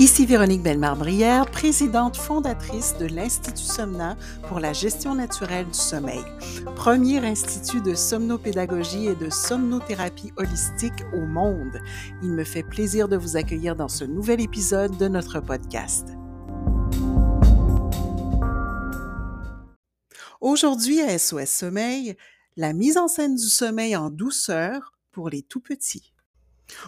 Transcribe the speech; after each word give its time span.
Ici 0.00 0.24
Véronique 0.24 0.62
Bellemare-Brière, 0.62 1.44
présidente 1.50 2.16
fondatrice 2.16 2.96
de 2.96 3.04
l'Institut 3.04 3.62
Somna 3.62 4.16
pour 4.48 4.58
la 4.58 4.72
gestion 4.72 5.14
naturelle 5.14 5.66
du 5.66 5.78
sommeil, 5.78 6.24
premier 6.74 7.18
institut 7.18 7.82
de 7.82 7.94
somnopédagogie 7.94 9.08
et 9.08 9.14
de 9.14 9.28
somnothérapie 9.28 10.32
holistique 10.38 11.04
au 11.12 11.26
monde. 11.26 11.82
Il 12.22 12.30
me 12.30 12.44
fait 12.44 12.62
plaisir 12.62 13.08
de 13.08 13.18
vous 13.18 13.36
accueillir 13.36 13.76
dans 13.76 13.88
ce 13.88 14.04
nouvel 14.04 14.40
épisode 14.40 14.96
de 14.96 15.06
notre 15.06 15.38
podcast. 15.40 16.08
Aujourd'hui 20.40 21.02
à 21.02 21.18
SOS 21.18 21.50
Sommeil, 21.50 22.16
la 22.56 22.72
mise 22.72 22.96
en 22.96 23.06
scène 23.06 23.34
du 23.34 23.50
sommeil 23.50 23.94
en 23.96 24.08
douceur 24.08 24.94
pour 25.12 25.28
les 25.28 25.42
tout 25.42 25.60
petits. 25.60 26.09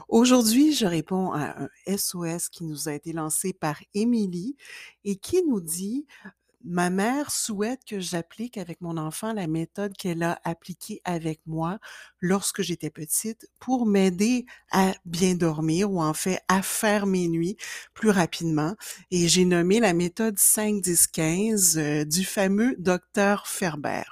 Aujourd'hui, 0.09 0.73
je 0.73 0.87
réponds 0.87 1.33
à 1.33 1.55
un 1.63 1.97
SOS 1.97 2.49
qui 2.49 2.65
nous 2.65 2.89
a 2.89 2.95
été 2.95 3.13
lancé 3.13 3.53
par 3.53 3.77
Émilie 3.95 4.57
et 5.05 5.17
qui 5.17 5.43
nous 5.45 5.61
dit 5.61 6.07
Ma 6.65 6.91
mère 6.91 7.33
souhaite 7.33 7.85
que 7.85 7.99
j'applique 7.99 8.57
avec 8.57 8.81
mon 8.81 8.97
enfant 8.97 9.33
la 9.33 9.49
méthode 9.49 9.97
qu'elle 9.97 10.23
a 10.23 10.39
appliquée 10.45 11.01
avec 11.05 11.41
moi 11.45 11.81
lorsque 12.21 12.63
j'étais 12.63 12.91
petite 12.91 13.51
pour 13.59 13.85
m'aider 13.85 14.47
à 14.71 14.93
bien 15.05 15.35
dormir 15.35 15.91
ou 15.91 16.01
en 16.01 16.15
fait 16.15 16.39
à 16.47 16.63
faire 16.63 17.07
mes 17.07 17.27
nuits 17.27 17.57
plus 17.95 18.11
rapidement. 18.11 18.77
Et 19.11 19.27
j'ai 19.27 19.45
nommé 19.45 19.81
la 19.81 19.93
méthode 19.93 20.37
5-10-15 20.37 22.05
du 22.05 22.25
fameux 22.25 22.77
docteur 22.79 23.49
Ferber. 23.49 24.05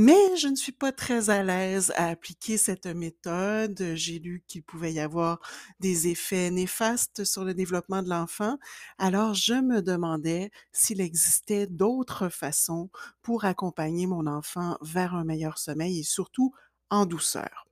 Mais 0.00 0.36
je 0.36 0.46
ne 0.46 0.54
suis 0.54 0.70
pas 0.70 0.92
très 0.92 1.28
à 1.28 1.42
l'aise 1.42 1.92
à 1.96 2.06
appliquer 2.06 2.56
cette 2.56 2.86
méthode. 2.86 3.94
J'ai 3.96 4.20
lu 4.20 4.44
qu'il 4.46 4.62
pouvait 4.62 4.92
y 4.92 5.00
avoir 5.00 5.40
des 5.80 6.06
effets 6.06 6.52
néfastes 6.52 7.24
sur 7.24 7.42
le 7.44 7.52
développement 7.52 8.00
de 8.04 8.08
l'enfant. 8.08 8.58
Alors, 8.98 9.34
je 9.34 9.54
me 9.54 9.82
demandais 9.82 10.52
s'il 10.70 11.00
existait 11.00 11.66
d'autres 11.66 12.28
façons 12.28 12.90
pour 13.22 13.44
accompagner 13.44 14.06
mon 14.06 14.28
enfant 14.28 14.78
vers 14.82 15.16
un 15.16 15.24
meilleur 15.24 15.58
sommeil 15.58 15.98
et 15.98 16.04
surtout 16.04 16.54
en 16.90 17.04
douceur. 17.04 17.66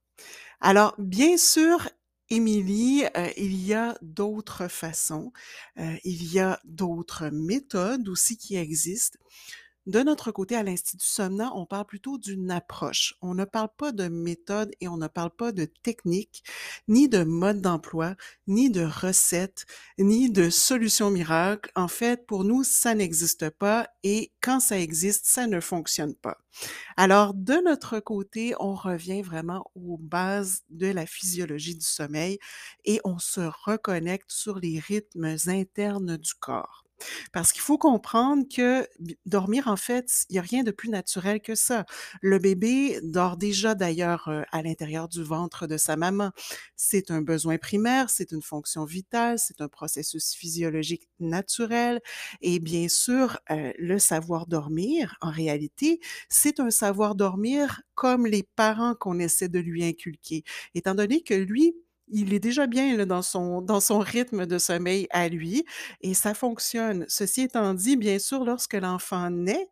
Alors, 0.60 0.96
bien 0.98 1.36
sûr, 1.36 1.88
Émilie, 2.28 3.04
euh, 3.16 3.28
il 3.36 3.54
y 3.54 3.72
a 3.72 3.96
d'autres 4.02 4.66
façons, 4.66 5.32
euh, 5.78 5.94
il 6.02 6.24
y 6.32 6.40
a 6.40 6.58
d'autres 6.64 7.28
méthodes 7.28 8.08
aussi 8.08 8.36
qui 8.36 8.56
existent. 8.56 9.18
De 9.86 10.02
notre 10.02 10.32
côté, 10.32 10.56
à 10.56 10.64
l'Institut 10.64 11.06
Somna, 11.06 11.52
on 11.54 11.64
parle 11.64 11.86
plutôt 11.86 12.18
d'une 12.18 12.50
approche. 12.50 13.14
On 13.22 13.34
ne 13.34 13.44
parle 13.44 13.68
pas 13.76 13.92
de 13.92 14.08
méthode 14.08 14.72
et 14.80 14.88
on 14.88 14.96
ne 14.96 15.06
parle 15.06 15.30
pas 15.30 15.52
de 15.52 15.64
technique, 15.64 16.42
ni 16.88 17.08
de 17.08 17.22
mode 17.22 17.60
d'emploi, 17.60 18.16
ni 18.48 18.68
de 18.70 18.82
recette, 18.82 19.64
ni 19.98 20.30
de 20.30 20.50
solution 20.50 21.10
miracle. 21.10 21.70
En 21.76 21.86
fait, 21.86 22.26
pour 22.26 22.42
nous, 22.42 22.64
ça 22.64 22.94
n'existe 22.96 23.48
pas 23.50 23.88
et 24.02 24.32
quand 24.40 24.58
ça 24.58 24.78
existe, 24.80 25.26
ça 25.26 25.46
ne 25.46 25.60
fonctionne 25.60 26.14
pas. 26.16 26.38
Alors, 26.96 27.34
de 27.34 27.54
notre 27.64 28.00
côté, 28.00 28.54
on 28.58 28.74
revient 28.74 29.22
vraiment 29.22 29.70
aux 29.74 29.98
bases 29.98 30.62
de 30.70 30.88
la 30.88 31.06
physiologie 31.06 31.76
du 31.76 31.84
sommeil 31.86 32.38
et 32.84 33.00
on 33.04 33.18
se 33.18 33.40
reconnecte 33.66 34.32
sur 34.32 34.58
les 34.58 34.80
rythmes 34.80 35.36
internes 35.46 36.16
du 36.16 36.34
corps. 36.34 36.85
Parce 37.32 37.52
qu'il 37.52 37.62
faut 37.62 37.78
comprendre 37.78 38.44
que 38.54 38.86
dormir, 39.26 39.68
en 39.68 39.76
fait, 39.76 40.24
il 40.30 40.34
n'y 40.34 40.38
a 40.38 40.42
rien 40.42 40.62
de 40.62 40.70
plus 40.70 40.88
naturel 40.88 41.40
que 41.40 41.54
ça. 41.54 41.84
Le 42.22 42.38
bébé 42.38 42.98
dort 43.02 43.36
déjà 43.36 43.74
d'ailleurs 43.74 44.30
à 44.52 44.62
l'intérieur 44.62 45.08
du 45.08 45.22
ventre 45.22 45.66
de 45.66 45.76
sa 45.76 45.96
maman. 45.96 46.30
C'est 46.76 47.10
un 47.10 47.22
besoin 47.22 47.58
primaire, 47.58 48.10
c'est 48.10 48.32
une 48.32 48.42
fonction 48.42 48.84
vitale, 48.84 49.38
c'est 49.38 49.60
un 49.60 49.68
processus 49.68 50.34
physiologique 50.34 51.08
naturel. 51.20 52.00
Et 52.40 52.58
bien 52.60 52.88
sûr, 52.88 53.38
le 53.50 53.98
savoir 53.98 54.46
dormir, 54.46 55.16
en 55.20 55.30
réalité, 55.30 56.00
c'est 56.28 56.60
un 56.60 56.70
savoir 56.70 57.14
dormir 57.14 57.82
comme 57.94 58.26
les 58.26 58.42
parents 58.56 58.94
qu'on 58.94 59.18
essaie 59.18 59.48
de 59.48 59.58
lui 59.58 59.84
inculquer. 59.84 60.44
Étant 60.74 60.94
donné 60.94 61.22
que 61.22 61.34
lui, 61.34 61.74
il 62.08 62.32
est 62.34 62.38
déjà 62.40 62.66
bien 62.66 63.04
dans, 63.06 63.22
son, 63.22 63.62
dans 63.62 63.80
son 63.80 63.98
rythme 63.98 64.46
de 64.46 64.58
sommeil 64.58 65.06
à 65.10 65.28
lui 65.28 65.64
et 66.00 66.14
ça 66.14 66.34
fonctionne. 66.34 67.04
Ceci 67.08 67.42
étant 67.42 67.74
dit, 67.74 67.96
bien 67.96 68.18
sûr, 68.18 68.44
lorsque 68.44 68.74
l'enfant 68.74 69.30
naît, 69.30 69.68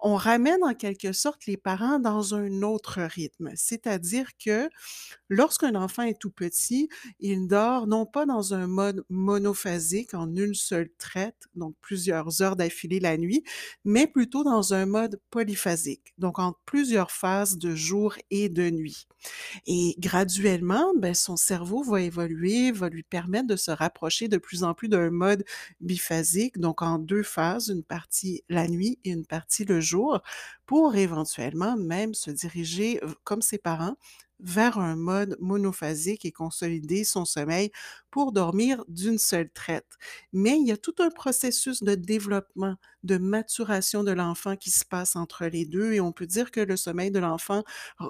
on 0.00 0.16
ramène 0.16 0.64
en 0.64 0.74
quelque 0.74 1.12
sorte 1.12 1.46
les 1.46 1.56
parents 1.56 1.98
dans 2.00 2.34
un 2.34 2.62
autre 2.62 3.00
rythme. 3.02 3.52
C'est-à-dire 3.54 4.28
que 4.44 4.68
lorsqu'un 5.32 5.74
enfant 5.74 6.02
est 6.02 6.18
tout 6.18 6.30
petit, 6.30 6.88
il 7.18 7.48
dort 7.48 7.86
non 7.86 8.04
pas 8.04 8.26
dans 8.26 8.52
un 8.52 8.66
mode 8.66 9.04
monophasique 9.08 10.12
en 10.12 10.34
une 10.34 10.54
seule 10.54 10.90
traite, 10.98 11.48
donc 11.54 11.74
plusieurs 11.80 12.42
heures 12.42 12.54
d'affilée 12.54 13.00
la 13.00 13.16
nuit, 13.16 13.42
mais 13.84 14.06
plutôt 14.06 14.44
dans 14.44 14.74
un 14.74 14.84
mode 14.84 15.20
polyphasique, 15.30 16.12
donc 16.18 16.38
en 16.38 16.54
plusieurs 16.66 17.10
phases 17.10 17.56
de 17.56 17.74
jour 17.74 18.14
et 18.30 18.50
de 18.50 18.68
nuit. 18.70 19.08
Et 19.66 19.94
graduellement, 19.98 20.92
ben, 20.96 21.14
son 21.14 21.36
cerveau 21.36 21.82
va 21.82 22.02
évoluer, 22.02 22.70
va 22.70 22.90
lui 22.90 23.02
permettre 23.02 23.46
de 23.46 23.56
se 23.56 23.70
rapprocher 23.70 24.28
de 24.28 24.36
plus 24.36 24.64
en 24.64 24.74
plus 24.74 24.88
d'un 24.88 25.10
mode 25.10 25.44
biphasique, 25.80 26.58
donc 26.58 26.82
en 26.82 26.98
deux 26.98 27.22
phases, 27.22 27.68
une 27.68 27.84
partie 27.84 28.44
la 28.50 28.68
nuit 28.68 28.98
et 29.04 29.10
une 29.10 29.24
partie 29.24 29.64
le 29.64 29.80
jour, 29.80 30.20
pour 30.66 30.94
éventuellement 30.94 31.76
même 31.76 32.12
se 32.12 32.30
diriger, 32.30 33.00
comme 33.24 33.42
ses 33.42 33.58
parents, 33.58 33.96
vers 34.42 34.78
un 34.78 34.96
mode 34.96 35.36
monophasique 35.40 36.24
et 36.24 36.32
consolider 36.32 37.04
son 37.04 37.24
sommeil 37.24 37.70
pour 38.10 38.32
dormir 38.32 38.84
d'une 38.88 39.18
seule 39.18 39.50
traite. 39.50 39.86
Mais 40.32 40.58
il 40.58 40.66
y 40.66 40.72
a 40.72 40.76
tout 40.76 40.94
un 40.98 41.10
processus 41.10 41.82
de 41.82 41.94
développement, 41.94 42.76
de 43.04 43.18
maturation 43.18 44.04
de 44.04 44.12
l'enfant 44.12 44.56
qui 44.56 44.70
se 44.70 44.84
passe 44.84 45.16
entre 45.16 45.46
les 45.46 45.64
deux 45.64 45.92
et 45.92 46.00
on 46.00 46.12
peut 46.12 46.26
dire 46.26 46.50
que 46.50 46.60
le 46.60 46.76
sommeil 46.76 47.10
de 47.10 47.18
l'enfant 47.18 47.62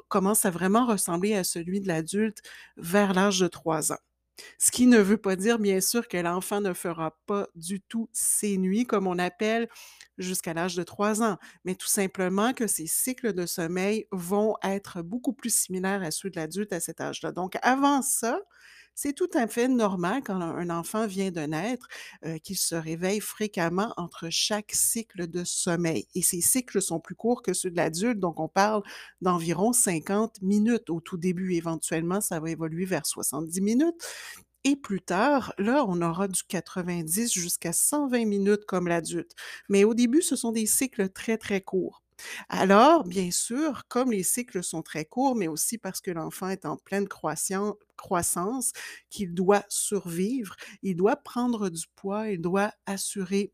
commence 0.09 0.44
à 0.44 0.50
vraiment 0.50 0.87
ressembler 0.87 1.34
à 1.34 1.44
celui 1.44 1.81
de 1.81 1.88
l'adulte 1.88 2.43
vers 2.76 3.12
l'âge 3.14 3.41
de 3.41 3.49
3 3.49 3.93
ans. 3.93 4.12
Ce 4.59 4.70
qui 4.70 4.87
ne 4.87 4.98
veut 4.98 5.19
pas 5.19 5.37
dire, 5.37 5.59
bien 5.59 5.81
sûr, 5.81 6.09
que 6.09 6.16
l'enfant 6.16 6.60
ne 6.60 6.72
fera 6.72 7.16
pas 7.26 7.48
du 7.54 7.81
tout 7.81 8.09
ses 8.12 8.56
nuits, 8.59 8.87
comme 8.87 9.06
on 9.06 9.19
appelle, 9.19 9.69
jusqu'à 10.19 10.54
l'âge 10.54 10.75
de 10.76 10.82
3 10.82 11.22
ans, 11.22 11.38
mais 11.65 11.75
tout 11.75 11.87
simplement 11.87 12.53
que 12.53 12.66
ses 12.66 12.87
cycles 12.87 13.32
de 13.32 13.47
sommeil 13.47 14.06
vont 14.12 14.56
être 14.62 15.03
beaucoup 15.03 15.32
plus 15.32 15.54
similaires 15.54 16.03
à 16.03 16.10
ceux 16.10 16.31
de 16.31 16.37
l'adulte 16.37 16.72
à 16.72 16.81
cet 16.81 17.00
âge-là. 17.00 17.32
Donc, 17.32 17.56
avant 17.62 18.03
ça, 18.03 18.41
c'est 18.95 19.15
tout 19.15 19.31
à 19.35 19.47
fait 19.47 19.69
normal 19.69 20.23
quand 20.25 20.41
un 20.41 20.71
enfant 20.71 21.07
vient 21.07 21.31
de 21.31 21.41
naître 21.41 21.89
euh, 22.25 22.39
qu'il 22.39 22.57
se 22.57 22.75
réveille 22.75 23.21
fréquemment 23.21 23.93
entre 23.97 24.29
chaque 24.31 24.73
cycle 24.73 25.27
de 25.29 25.45
sommeil. 25.45 26.07
Et 26.15 26.23
ces 26.23 26.41
cycles 26.41 26.83
sont 26.83 27.01
plus 27.01 27.15
courts 27.15 27.43
que 27.43 27.53
ceux 27.55 27.71
de 27.71 27.77
l'adulte, 27.77 28.19
donc 28.19 28.41
on 28.41 28.49
parle 28.49 28.83
d'environ 29.21 29.73
50 29.73 30.43
minutes 30.43 30.91
au 30.91 31.01
tout 31.01 31.17
début. 31.17 31.55
Éventuellement, 31.55 32.21
ça 32.21 32.41
va 32.41 32.51
évoluer 32.51 32.85
vers 32.85 33.07
70 33.07 33.61
minutes. 33.61 34.03
Et 34.65 34.77
plus 34.77 35.01
tard, 35.01 35.53
là, 35.59 35.85
on 35.89 36.01
aura 36.03 36.29
du 36.29 36.43
90 36.45 37.33
jusqu'à 37.33 37.73
120 37.73 38.27
minutes 38.27 38.65
comme 38.67 38.87
l'adulte. 38.87 39.33
Mais 39.69 39.85
au 39.85 39.95
début, 39.95 40.23
ce 40.23 40.37
sont 40.37 40.53
des 40.53 40.67
cycles 40.67 41.09
très, 41.09 41.37
très 41.37 41.61
courts. 41.61 42.02
Alors, 42.49 43.05
bien 43.05 43.31
sûr, 43.31 43.83
comme 43.88 44.12
les 44.12 44.22
cycles 44.22 44.62
sont 44.62 44.83
très 44.83 45.05
courts, 45.05 45.34
mais 45.34 45.49
aussi 45.49 45.78
parce 45.78 46.00
que 46.00 46.10
l'enfant 46.10 46.49
est 46.49 46.65
en 46.66 46.77
pleine 46.77 47.09
croissance, 47.09 48.72
qu'il 49.10 49.34
doit 49.34 49.65
survivre, 49.69 50.56
il 50.82 50.97
doit 50.97 51.16
prendre 51.16 51.69
du 51.71 51.84
poids, 51.97 52.28
il 52.28 52.41
doit 52.41 52.72
assurer 52.87 53.53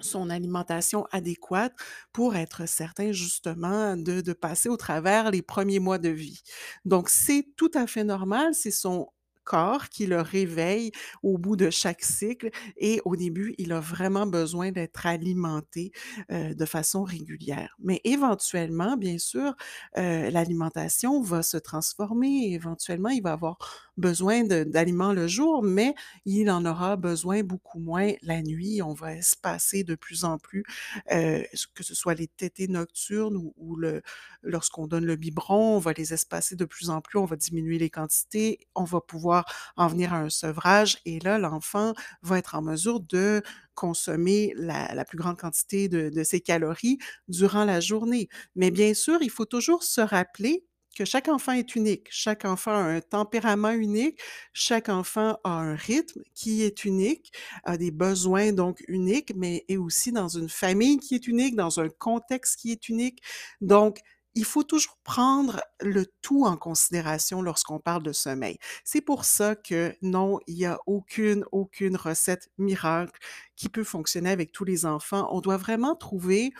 son 0.00 0.30
alimentation 0.30 1.06
adéquate 1.12 1.74
pour 2.12 2.34
être 2.36 2.66
certain 2.68 3.12
justement 3.12 3.96
de, 3.96 4.20
de 4.20 4.32
passer 4.32 4.68
au 4.68 4.76
travers 4.76 5.30
les 5.30 5.42
premiers 5.42 5.78
mois 5.80 5.98
de 5.98 6.08
vie. 6.08 6.42
Donc, 6.84 7.08
c'est 7.08 7.46
tout 7.56 7.70
à 7.74 7.86
fait 7.86 8.04
normal, 8.04 8.54
c'est 8.54 8.70
son 8.72 9.08
corps 9.44 9.88
qui 9.88 10.06
le 10.06 10.20
réveille 10.20 10.92
au 11.22 11.38
bout 11.38 11.56
de 11.56 11.70
chaque 11.70 12.02
cycle 12.02 12.50
et 12.76 13.00
au 13.04 13.16
début, 13.16 13.54
il 13.58 13.72
a 13.72 13.80
vraiment 13.80 14.26
besoin 14.26 14.72
d'être 14.72 15.06
alimenté 15.06 15.92
de 16.30 16.64
façon 16.64 17.02
régulière. 17.04 17.74
Mais 17.82 18.00
éventuellement, 18.04 18.96
bien 18.96 19.18
sûr, 19.18 19.54
l'alimentation 19.96 21.20
va 21.22 21.42
se 21.42 21.56
transformer. 21.56 22.52
Éventuellement, 22.52 23.10
il 23.10 23.22
va 23.22 23.32
avoir 23.32 23.58
besoin 23.96 24.44
d'aliments 24.44 25.12
le 25.12 25.26
jour, 25.26 25.62
mais 25.62 25.94
il 26.24 26.50
en 26.50 26.64
aura 26.64 26.96
besoin 26.96 27.42
beaucoup 27.42 27.78
moins 27.78 28.12
la 28.22 28.42
nuit. 28.42 28.82
On 28.82 28.94
va 28.94 29.14
espacer 29.14 29.84
de 29.84 29.94
plus 29.94 30.24
en 30.24 30.38
plus, 30.38 30.64
que 31.08 31.82
ce 31.82 31.94
soit 31.94 32.14
les 32.14 32.28
tétés 32.28 32.68
nocturnes 32.68 33.36
ou, 33.56 33.76
le, 33.76 34.02
lorsqu'on 34.42 34.86
donne 34.86 35.04
le 35.04 35.16
biberon, 35.16 35.76
on 35.76 35.78
va 35.78 35.92
les 35.92 36.12
espacer 36.12 36.56
de 36.56 36.64
plus 36.64 36.90
en 36.90 37.00
plus, 37.00 37.18
on 37.18 37.24
va 37.24 37.36
diminuer 37.36 37.78
les 37.78 37.90
quantités, 37.90 38.60
on 38.74 38.84
va 38.84 39.00
pouvoir 39.00 39.44
en 39.76 39.88
venir 39.88 40.12
à 40.14 40.18
un 40.18 40.30
sevrage 40.30 40.98
et 41.04 41.20
là, 41.20 41.38
l'enfant 41.38 41.94
va 42.22 42.38
être 42.38 42.54
en 42.54 42.62
mesure 42.62 43.00
de 43.00 43.42
consommer 43.74 44.52
la, 44.56 45.04
plus 45.04 45.18
grande 45.18 45.38
quantité 45.38 45.88
de 45.88 46.22
ses 46.24 46.40
calories 46.40 46.98
durant 47.28 47.64
la 47.64 47.80
journée. 47.80 48.28
Mais 48.54 48.70
bien 48.70 48.94
sûr, 48.94 49.22
il 49.22 49.30
faut 49.30 49.46
toujours 49.46 49.82
se 49.82 50.00
rappeler 50.00 50.64
que 50.96 51.04
chaque 51.04 51.28
enfant 51.28 51.52
est 51.52 51.74
unique. 51.74 52.08
Chaque 52.10 52.44
enfant 52.44 52.72
a 52.72 52.82
un 52.82 53.00
tempérament 53.00 53.70
unique, 53.72 54.20
chaque 54.52 54.88
enfant 54.88 55.38
a 55.44 55.50
un 55.50 55.74
rythme 55.74 56.22
qui 56.34 56.62
est 56.62 56.84
unique, 56.84 57.32
a 57.64 57.76
des 57.76 57.90
besoins 57.90 58.52
donc 58.52 58.82
uniques, 58.88 59.32
mais 59.36 59.64
est 59.68 59.76
aussi 59.76 60.12
dans 60.12 60.28
une 60.28 60.48
famille 60.48 60.98
qui 60.98 61.14
est 61.14 61.26
unique, 61.26 61.56
dans 61.56 61.80
un 61.80 61.88
contexte 61.88 62.60
qui 62.60 62.72
est 62.72 62.88
unique. 62.88 63.22
Donc, 63.60 64.00
il 64.34 64.44
faut 64.44 64.62
toujours 64.62 64.98
prendre 65.04 65.60
le 65.80 66.06
tout 66.22 66.44
en 66.44 66.56
considération 66.56 67.42
lorsqu'on 67.42 67.78
parle 67.78 68.02
de 68.02 68.12
sommeil. 68.12 68.56
C'est 68.84 69.02
pour 69.02 69.24
ça 69.24 69.56
que 69.56 69.94
non, 70.00 70.38
il 70.46 70.56
y 70.56 70.64
a 70.64 70.78
aucune, 70.86 71.44
aucune 71.52 71.96
recette 71.96 72.48
miracle 72.58 73.18
qui 73.56 73.68
peut 73.68 73.84
fonctionner 73.84 74.30
avec 74.30 74.52
tous 74.52 74.64
les 74.64 74.86
enfants. 74.86 75.28
On 75.32 75.40
doit 75.40 75.58
vraiment 75.58 75.94
trouver 75.96 76.52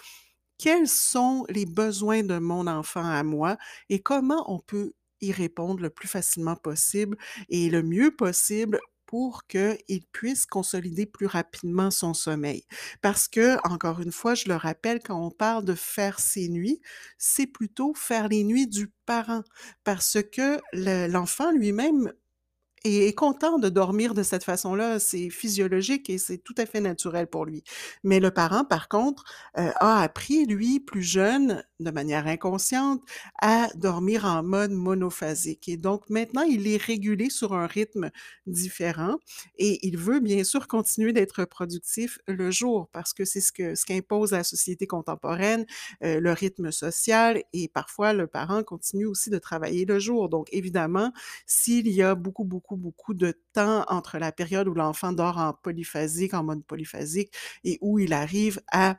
quels 0.59 0.89
sont 0.89 1.45
les 1.49 1.67
besoins 1.67 2.23
de 2.23 2.39
mon 2.39 2.67
enfant 2.67 3.05
à 3.05 3.23
moi 3.23 3.57
et 3.89 4.01
comment 4.01 4.45
on 4.53 4.59
peut 4.61 4.93
y 5.21 5.33
répondre 5.33 5.81
le 5.83 5.91
plus 5.91 6.09
facilement 6.09 6.57
possible 6.57 7.17
et 7.49 7.71
le 7.71 7.83
mieux 7.83 8.15
possible 8.15 8.81
pour 9.07 9.47
qu'il 9.47 10.03
puisse 10.13 10.47
consolider 10.47 11.07
plus 11.07 11.27
rapidement 11.27 11.91
son 11.91 12.15
sommeil? 12.15 12.65
Parce 13.03 13.29
que, 13.29 13.57
encore 13.69 14.01
une 14.01 14.13
fois, 14.13 14.35
je 14.35 14.49
le 14.49 14.57
rappelle, 14.57 15.01
quand 15.03 15.21
on 15.25 15.31
parle 15.31 15.65
de 15.65 15.75
faire 15.75 16.19
ses 16.19 16.49
nuits, 16.49 16.81
c'est 17.19 17.47
plutôt 17.47 17.95
faire 17.95 18.29
les 18.29 18.45
nuits 18.45 18.67
du 18.69 18.89
parent. 19.07 19.43
Parce 19.85 20.19
que 20.33 20.61
l'enfant 21.09 21.53
lui-même 21.53 22.13
et 22.85 23.07
est 23.09 23.13
content 23.15 23.59
de 23.59 23.69
dormir 23.69 24.15
de 24.15 24.23
cette 24.23 24.45
façon-là. 24.45 24.99
C'est 24.99 25.31
physiologique 25.31 26.11
et 26.11 26.19
c'est 26.19 26.39
tout 26.39 26.55
à 26.59 26.67
fait 26.67 26.81
naturel 26.81 27.27
pour 27.27 27.45
lui. 27.45 27.63
Mais 28.05 28.21
le 28.21 28.31
parent, 28.31 28.65
par 28.65 28.89
contre, 28.89 29.25
euh, 29.59 29.71
a 29.77 30.03
appris, 30.03 30.47
lui, 30.47 30.81
plus 30.81 31.03
jeune, 31.03 31.65
de 31.81 31.91
manière 31.91 32.27
inconsciente, 32.27 33.03
à 33.41 33.69
dormir 33.75 34.25
en 34.25 34.43
mode 34.43 34.73
monophasique. 34.73 35.69
Et 35.69 35.77
donc, 35.77 36.09
maintenant, 36.11 36.43
il 36.43 36.67
est 36.69 36.81
régulé 36.81 37.31
sur 37.31 37.55
un 37.55 37.67
rythme 37.67 38.11
différent 38.47 39.17
et 39.59 39.87
il 39.87 39.97
veut, 39.97 40.21
bien 40.21 40.45
sûr, 40.45 40.69
continuer 40.69 41.13
d'être 41.13 41.45
productif 41.45 42.19
le 42.27 42.51
jour 42.51 42.89
parce 42.93 43.13
que 43.13 43.25
c'est 43.25 43.41
ce 43.41 43.53
que 43.53 43.75
ce 43.75 43.85
qu'impose 43.85 44.33
la 44.33 44.45
société 44.45 44.87
contemporaine, 44.87 45.67
euh, 46.05 46.21
le 46.21 46.33
rythme 46.33 46.71
social 46.73 47.43
et 47.53 47.69
parfois 47.69 48.13
le 48.13 48.27
parent 48.27 48.63
continue 48.63 49.07
aussi 49.07 49.31
de 49.31 49.39
travailler 49.39 49.85
le 49.85 49.99
jour. 49.99 50.29
Donc, 50.29 50.49
évidemment, 50.53 51.13
s'il 51.47 51.89
y 51.89 52.03
a 52.03 52.15
beaucoup, 52.15 52.45
beaucoup 52.45 52.72
beaucoup, 52.77 53.15
de 53.15 53.35
temps 53.53 53.85
entre 53.89 54.19
la 54.19 54.33
période 54.33 54.69
où 54.69 54.75
l'enfant 54.75 55.13
dort 55.13 55.39
en 55.39 55.53
polyphasique, 55.53 56.35
en 56.35 56.45
mode 56.45 56.65
polyphasique, 56.65 57.33
et 57.65 57.79
où 57.81 57.99
il 57.99 58.13
arrive 58.13 58.61
à 58.71 58.97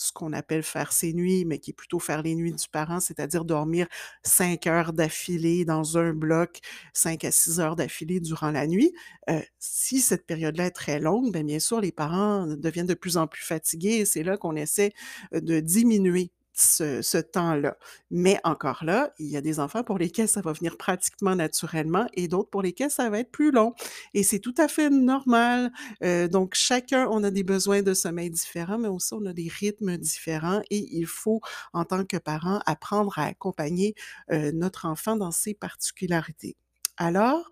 ce 0.00 0.12
qu'on 0.12 0.32
appelle 0.32 0.62
faire 0.62 0.92
ses 0.92 1.12
nuits, 1.12 1.44
mais 1.44 1.58
qui 1.58 1.72
est 1.72 1.74
plutôt 1.74 1.98
faire 1.98 2.22
les 2.22 2.34
nuits 2.34 2.52
du 2.54 2.68
parent, 2.68 3.00
c'est-à-dire 3.00 3.44
dormir 3.44 3.86
cinq 4.22 4.66
heures 4.66 4.94
d'affilée 4.94 5.66
dans 5.66 5.98
un 5.98 6.14
bloc, 6.14 6.60
cinq 6.94 7.24
à 7.24 7.30
six 7.30 7.60
heures 7.60 7.76
d'affilée 7.76 8.18
durant 8.20 8.50
la 8.50 8.66
nuit. 8.66 8.94
Euh, 9.28 9.40
si 9.58 10.00
cette 10.00 10.26
période-là 10.26 10.66
est 10.66 10.70
très 10.70 11.00
longue, 11.00 11.32
bien, 11.32 11.44
bien 11.44 11.58
sûr, 11.58 11.80
les 11.82 11.92
parents 11.92 12.46
deviennent 12.46 12.86
de 12.86 12.94
plus 12.94 13.18
en 13.18 13.26
plus 13.26 13.44
fatigués 13.44 13.96
et 13.98 14.04
c'est 14.06 14.22
là 14.22 14.38
qu'on 14.38 14.56
essaie 14.56 14.92
de 15.32 15.60
diminuer 15.60 16.32
ce, 16.60 17.20
temps-là. 17.20 17.76
Mais 18.10 18.38
encore 18.44 18.84
là, 18.84 19.12
il 19.18 19.26
y 19.26 19.36
a 19.36 19.40
des 19.40 19.60
enfants 19.60 19.84
pour 19.84 19.98
lesquels 19.98 20.28
ça 20.28 20.40
va 20.40 20.52
venir 20.52 20.76
pratiquement 20.76 21.34
naturellement 21.36 22.06
et 22.14 22.28
d'autres 22.28 22.50
pour 22.50 22.62
lesquels 22.62 22.90
ça 22.90 23.08
va 23.10 23.20
être 23.20 23.30
plus 23.30 23.50
long. 23.50 23.74
Et 24.14 24.22
c'est 24.22 24.38
tout 24.38 24.54
à 24.58 24.68
fait 24.68 24.90
normal. 24.90 25.72
Euh, 26.02 26.28
donc, 26.28 26.54
chacun, 26.54 27.06
on 27.10 27.24
a 27.24 27.30
des 27.30 27.44
besoins 27.44 27.82
de 27.82 27.94
sommeil 27.94 28.30
différents, 28.30 28.78
mais 28.78 28.88
aussi 28.88 29.14
on 29.14 29.26
a 29.26 29.32
des 29.32 29.48
rythmes 29.48 29.96
différents 29.96 30.62
et 30.70 30.88
il 30.96 31.06
faut, 31.06 31.40
en 31.72 31.84
tant 31.84 32.04
que 32.04 32.16
parent, 32.16 32.60
apprendre 32.66 33.18
à 33.18 33.24
accompagner 33.24 33.94
euh, 34.30 34.52
notre 34.52 34.86
enfant 34.86 35.16
dans 35.16 35.32
ses 35.32 35.54
particularités. 35.54 36.56
Alors, 36.96 37.48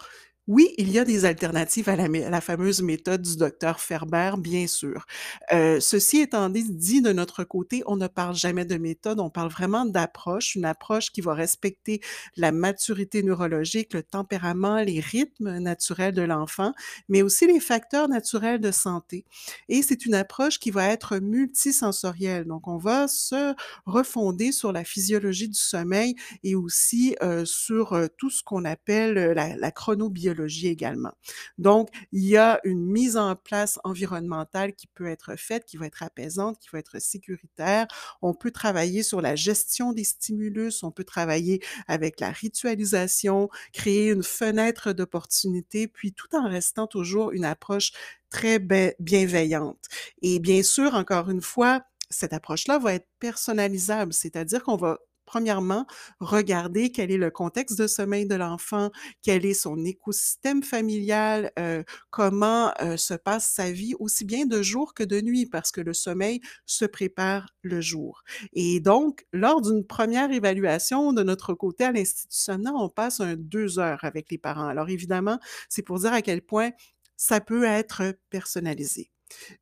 oui, 0.49 0.73
il 0.79 0.91
y 0.91 0.99
a 0.99 1.05
des 1.05 1.27
alternatives 1.27 1.91
à 1.91 1.97
la, 1.97 2.41
fameuse 2.41 2.81
méthode 2.81 3.21
du 3.21 3.37
docteur 3.37 3.81
Ferber, 3.81 4.33
bien 4.39 4.67
sûr. 4.67 5.05
Euh, 5.53 5.79
ceci 5.79 6.21
étant 6.21 6.49
dit, 6.49 7.03
de 7.03 7.13
notre 7.13 7.45
côté, 7.45 7.83
on 7.85 7.97
ne 7.97 8.07
parle 8.07 8.35
jamais 8.35 8.65
de 8.65 8.79
méthode, 8.79 9.21
on 9.21 9.29
parle 9.29 9.51
vraiment 9.51 9.85
d'approche, 9.85 10.55
une 10.55 10.65
approche 10.65 11.13
qui 11.13 11.21
va 11.21 11.35
respecter 11.35 12.01
la 12.39 12.51
maturité 12.51 13.23
neurologique, 13.23 13.93
le 13.93 14.03
tempérament, 14.03 14.79
les 14.79 15.01
rythmes 15.01 15.59
naturels 15.59 16.15
de 16.15 16.23
l'enfant, 16.23 16.73
mais 17.11 17.21
aussi 17.21 17.47
les 17.47 17.61
facteurs 17.61 18.09
naturels 18.09 18.59
de 18.59 18.71
santé. 18.71 19.27
Et 19.69 19.83
c'est 19.83 20.07
une 20.07 20.15
approche 20.15 20.59
qui 20.59 20.71
va 20.71 20.89
être 20.89 21.19
multisensorielle. 21.19 22.47
Donc, 22.47 22.69
on 22.69 22.79
va 22.79 23.07
se 23.07 23.55
refonder 23.85 24.53
sur 24.53 24.73
la 24.73 24.85
physiologie 24.85 25.49
du 25.49 25.59
sommeil 25.59 26.15
et 26.43 26.55
aussi 26.55 27.17
euh, 27.23 27.45
sur 27.45 27.93
euh, 27.93 28.07
tout 28.17 28.31
ce 28.31 28.43
qu'on 28.43 28.65
appelle 28.65 29.13
la, 29.13 29.55
la 29.55 29.71
chronobiologie 29.71 30.38
également. 30.67 31.13
Donc, 31.59 31.89
il 32.13 32.25
y 32.25 32.37
a 32.37 32.61
une 32.65 32.85
mise 32.85 33.17
en 33.17 33.37
place 33.37 33.79
environnementale 33.85 34.75
qui 34.75 34.87
peut 34.87 35.07
être 35.07 35.37
faite, 35.37 35.65
qui 35.65 35.77
va 35.77 35.87
être 35.87 36.03
apaisante, 36.03 36.59
qui 36.59 36.69
va 36.73 36.79
être 36.79 37.01
sécuritaire. 37.01 37.87
On 38.23 38.35
peut 38.35 38.51
travailler 38.51 39.03
sur 39.03 39.21
la 39.21 39.37
gestion 39.37 39.93
des 39.93 40.05
stimulus, 40.05 40.83
on 40.83 40.91
peut 40.91 41.05
travailler 41.05 41.63
avec 41.87 42.21
la 42.21 42.31
ritualisation, 42.31 43.49
créer 43.73 44.11
une 44.11 44.23
fenêtre 44.23 44.93
d'opportunité, 44.93 45.89
puis 45.89 46.13
tout 46.13 46.35
en 46.35 46.49
restant 46.49 46.87
toujours 46.87 47.33
une 47.33 47.45
approche 47.45 47.93
très 48.31 48.59
bienveillante. 48.59 49.85
Et 50.23 50.39
bien 50.39 50.63
sûr, 50.63 50.95
encore 50.95 51.31
une 51.31 51.43
fois, 51.43 51.83
cette 52.11 52.33
approche-là 52.33 52.79
va 52.79 52.95
être 52.95 53.09
personnalisable, 53.19 54.13
c'est-à-dire 54.13 54.63
qu'on 54.63 54.77
va 54.77 54.99
premièrement, 55.29 55.85
regarder 56.21 56.91
quel 56.91 57.11
est 57.11 57.19
le 57.19 57.31
contexte 57.31 57.79
de 57.79 57.87
sommeil 57.87 58.27
de 58.27 58.35
l'enfant, 58.35 58.91
quel 59.23 59.45
est 59.45 59.53
son 59.53 59.85
écosystème 59.85 60.63
familial, 60.63 61.53
euh, 61.59 61.83
comment 62.09 62.73
euh, 62.81 62.97
se 62.97 63.13
passe 63.13 63.47
sa 63.47 63.71
vie 63.71 63.95
aussi 64.01 64.25
bien 64.25 64.47
de 64.47 64.63
jour 64.63 64.95
que 64.95 65.05
de 65.05 65.21
nuit, 65.21 65.45
parce 65.45 65.71
que 65.71 65.83
le 65.83 65.93
sommeil 65.93 66.41
se 66.65 66.87
prépare 66.87 67.51
le 67.61 67.83
jour. 67.83 68.23
Et 68.55 68.81
donc, 68.81 69.27
lors 69.35 69.61
d'une 69.61 69.85
première 69.85 70.33
évaluation 70.33 71.13
de 71.13 71.23
notre 71.23 71.53
côté 71.53 71.85
à 71.85 71.93
l'Institut 71.93 72.29
on 72.75 72.89
passe 72.89 73.21
deux 73.37 73.79
heures 73.79 74.03
avec 74.05 74.31
les 74.31 74.39
parents. 74.39 74.69
Alors 74.69 74.89
évidemment, 74.89 75.39
c'est 75.69 75.83
pour 75.83 75.99
dire 75.99 76.15
à 76.15 76.23
quel 76.23 76.41
point 76.41 76.71
ça 77.17 77.41
peut 77.41 77.65
être 77.65 78.15
personnalisé. 78.31 79.11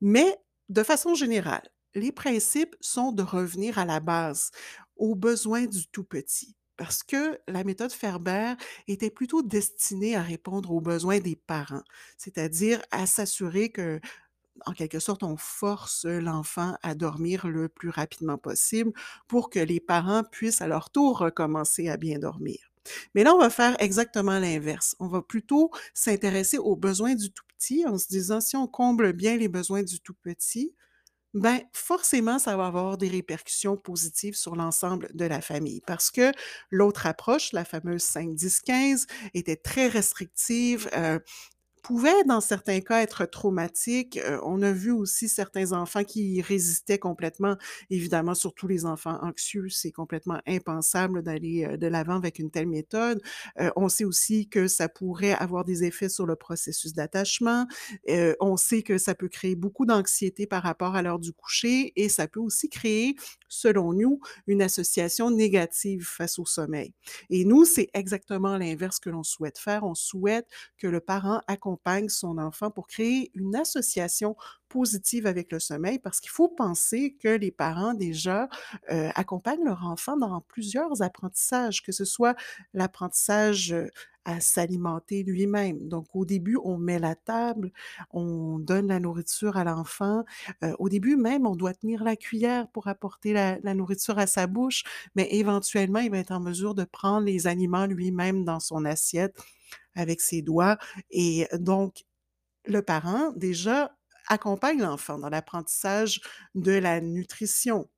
Mais 0.00 0.36
de 0.68 0.84
façon 0.84 1.14
générale, 1.14 1.68
les 1.96 2.12
principes 2.12 2.76
sont 2.80 3.10
de 3.10 3.22
revenir 3.22 3.78
à 3.78 3.84
la 3.84 4.00
base 4.00 4.50
aux 4.96 5.14
besoins 5.14 5.66
du 5.66 5.86
tout 5.88 6.04
petit. 6.04 6.56
Parce 6.76 7.02
que 7.02 7.38
la 7.48 7.64
méthode 7.64 7.92
Ferber 7.92 8.54
était 8.86 9.10
plutôt 9.10 9.42
destinée 9.42 10.14
à 10.14 10.22
répondre 10.22 10.72
aux 10.72 10.80
besoins 10.82 11.20
des 11.20 11.36
parents, 11.36 11.82
c'est-à-dire 12.18 12.82
à 12.90 13.06
s'assurer 13.06 13.70
que, 13.70 13.98
en 14.66 14.72
quelque 14.72 14.98
sorte, 14.98 15.22
on 15.22 15.36
force 15.36 16.06
l'enfant 16.06 16.76
à 16.82 16.94
dormir 16.94 17.48
le 17.48 17.68
plus 17.68 17.90
rapidement 17.90 18.38
possible 18.38 18.92
pour 19.28 19.50
que 19.50 19.58
les 19.58 19.80
parents 19.80 20.24
puissent 20.24 20.62
à 20.62 20.68
leur 20.68 20.90
tour 20.90 21.18
recommencer 21.18 21.88
à 21.88 21.96
bien 21.96 22.18
dormir. 22.18 22.58
Mais 23.14 23.24
là, 23.24 23.34
on 23.34 23.38
va 23.38 23.50
faire 23.50 23.76
exactement 23.80 24.38
l'inverse. 24.38 24.96
On 25.00 25.08
va 25.08 25.22
plutôt 25.22 25.70
s'intéresser 25.94 26.58
aux 26.58 26.76
besoins 26.76 27.14
du 27.14 27.30
tout 27.30 27.44
petit 27.58 27.86
en 27.86 27.98
se 27.98 28.08
disant 28.08 28.40
si 28.40 28.56
on 28.56 28.66
comble 28.66 29.12
bien 29.12 29.36
les 29.36 29.48
besoins 29.48 29.82
du 29.82 30.00
tout 30.00 30.14
petit, 30.14 30.74
ben 31.36 31.60
forcément, 31.72 32.38
ça 32.38 32.56
va 32.56 32.66
avoir 32.66 32.96
des 32.96 33.08
répercussions 33.08 33.76
positives 33.76 34.34
sur 34.36 34.56
l'ensemble 34.56 35.08
de 35.12 35.26
la 35.26 35.42
famille 35.42 35.82
parce 35.86 36.10
que 36.10 36.32
l'autre 36.70 37.06
approche, 37.06 37.52
la 37.52 37.66
fameuse 37.66 38.02
5-10-15, 38.02 39.06
était 39.34 39.56
très 39.56 39.88
restrictive. 39.88 40.88
Euh, 40.96 41.18
pouvait, 41.86 42.24
dans 42.24 42.40
certains 42.40 42.80
cas, 42.80 43.00
être 43.00 43.26
traumatique. 43.26 44.16
Euh, 44.16 44.40
on 44.42 44.60
a 44.62 44.72
vu 44.72 44.90
aussi 44.90 45.28
certains 45.28 45.70
enfants 45.70 46.02
qui 46.02 46.42
résistaient 46.42 46.98
complètement. 46.98 47.56
Évidemment, 47.90 48.34
surtout 48.34 48.66
les 48.66 48.86
enfants 48.86 49.18
anxieux, 49.22 49.68
c'est 49.68 49.92
complètement 49.92 50.40
impensable 50.48 51.22
d'aller 51.22 51.64
euh, 51.64 51.76
de 51.76 51.86
l'avant 51.86 52.16
avec 52.16 52.40
une 52.40 52.50
telle 52.50 52.66
méthode. 52.66 53.22
Euh, 53.60 53.70
on 53.76 53.88
sait 53.88 54.04
aussi 54.04 54.48
que 54.48 54.66
ça 54.66 54.88
pourrait 54.88 55.34
avoir 55.34 55.64
des 55.64 55.84
effets 55.84 56.08
sur 56.08 56.26
le 56.26 56.34
processus 56.34 56.92
d'attachement. 56.92 57.66
on 58.40 58.56
sait 58.56 58.82
que 58.82 58.98
ça 58.98 59.14
peut 59.14 59.28
créer 59.28 59.54
beaucoup 59.54 59.86
d'anxiété 59.86 60.48
par 60.48 60.64
rapport 60.64 60.96
à 60.96 61.02
l'heure 61.02 61.20
du 61.20 61.32
coucher 61.32 61.92
et 61.94 62.08
ça 62.08 62.26
peut 62.26 62.40
aussi 62.40 62.68
créer, 62.68 63.14
selon 63.48 63.92
nous, 63.92 64.20
une 64.48 64.60
association 64.60 65.30
négative 65.30 66.04
face 66.04 66.40
au 66.40 66.46
sommeil. 66.46 66.94
Et 67.30 67.44
nous, 67.44 67.64
c'est 67.64 67.88
exactement 67.94 68.56
l'inverse 68.58 68.98
que 68.98 69.10
l'on 69.10 69.22
souhaite 69.22 69.58
faire. 69.58 69.84
On 69.84 69.94
souhaite 69.94 70.48
que 70.78 70.88
le 70.88 71.00
parent 71.00 71.40
accompagne 71.46 71.75
accompagne 71.76 72.08
son 72.08 72.38
enfant 72.38 72.70
pour 72.70 72.86
créer 72.86 73.30
une 73.34 73.54
association 73.56 74.36
positive 74.68 75.26
avec 75.26 75.52
le 75.52 75.58
sommeil 75.60 75.98
parce 75.98 76.20
qu'il 76.20 76.30
faut 76.30 76.48
penser 76.48 77.16
que 77.20 77.28
les 77.28 77.50
parents 77.50 77.94
déjà, 77.94 78.48
heu, 78.90 79.08
accompagnent 79.14 79.64
leur 79.64 79.84
enfant 79.86 80.16
dans 80.16 80.40
plusieurs 80.40 81.02
apprentissages, 81.02 81.82
que 81.82 81.92
ce 81.92 82.04
soit 82.04 82.34
l'apprentissage, 82.74 83.72
heu, 83.72 83.90
à 84.24 84.40
s'alimenter 84.40 85.22
lui-même. 85.22 85.86
Donc 85.88 86.06
au 86.14 86.24
début, 86.24 86.58
on 86.64 86.78
met 86.78 86.98
la 86.98 87.14
table, 87.14 87.70
on 88.10 88.58
donne 88.58 88.88
la 88.88 88.98
nourriture 88.98 89.56
à 89.56 89.62
l'enfant. 89.62 90.24
Heu, 90.64 90.74
au 90.80 90.88
début 90.88 91.14
même, 91.16 91.46
on 91.46 91.54
doit 91.54 91.74
tenir 91.74 92.02
la 92.02 92.16
cuillère 92.16 92.68
pour 92.68 92.88
apporter 92.88 93.32
la 93.32 93.58
la 93.60 93.74
nourriture 93.74 94.18
à 94.18 94.26
sa 94.26 94.46
bouche, 94.48 94.82
mais 95.14 95.28
éventuellement, 95.30 96.00
il 96.00 96.10
va 96.10 96.18
être 96.18 96.32
en 96.32 96.40
mesure 96.40 96.74
de 96.74 96.84
prendre 96.84 97.26
les 97.26 97.46
aliments 97.46 97.86
lui-même 97.86 98.44
dans 98.44 98.58
son 98.60 98.84
assiette 98.84 99.36
avec 99.96 100.20
ses 100.20 100.42
doigts 100.42 100.78
et 101.10 101.48
donc 101.58 102.04
le 102.66 102.82
parent, 102.82 103.32
déjà, 103.36 103.96
accompagne 104.28 104.80
l'enfant 104.82 105.18
dans 105.18 105.28
l'apprentissage 105.30 106.20
de 106.54 106.72
la 106.72 107.00
nutrition. 107.00 107.88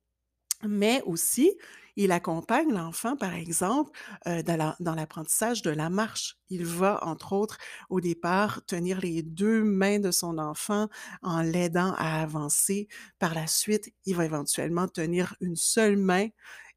Mais 0.67 1.01
aussi, 1.05 1.53
il 1.95 2.11
accompagne 2.11 2.71
l'enfant, 2.73 3.15
par 3.15 3.33
exemple, 3.33 3.91
heu, 4.27 4.43
dans 4.43 4.57
la 4.57 4.75
dans 4.79 4.95
l'apprentissage 4.95 5.61
de 5.61 5.69
la 5.69 5.89
marche. 5.89 6.37
Il 6.49 6.65
va, 6.65 7.03
entre 7.05 7.33
autres, 7.33 7.57
au 7.89 8.01
départ, 8.01 8.65
tenir 8.65 8.99
les 9.01 9.23
2 9.23 9.63
mains 9.63 9.99
de 9.99 10.11
son 10.11 10.37
enfant 10.37 10.89
en 11.21 11.41
l'aidant 11.41 11.93
à 11.97 12.21
avancer. 12.21 12.87
Par 13.19 13.33
la 13.35 13.47
suite, 13.47 13.89
il 14.05 14.15
va 14.15 14.25
éventuellement 14.25 14.87
tenir 14.87 15.35
une 15.41 15.55
seule 15.55 15.97
main 15.97 16.27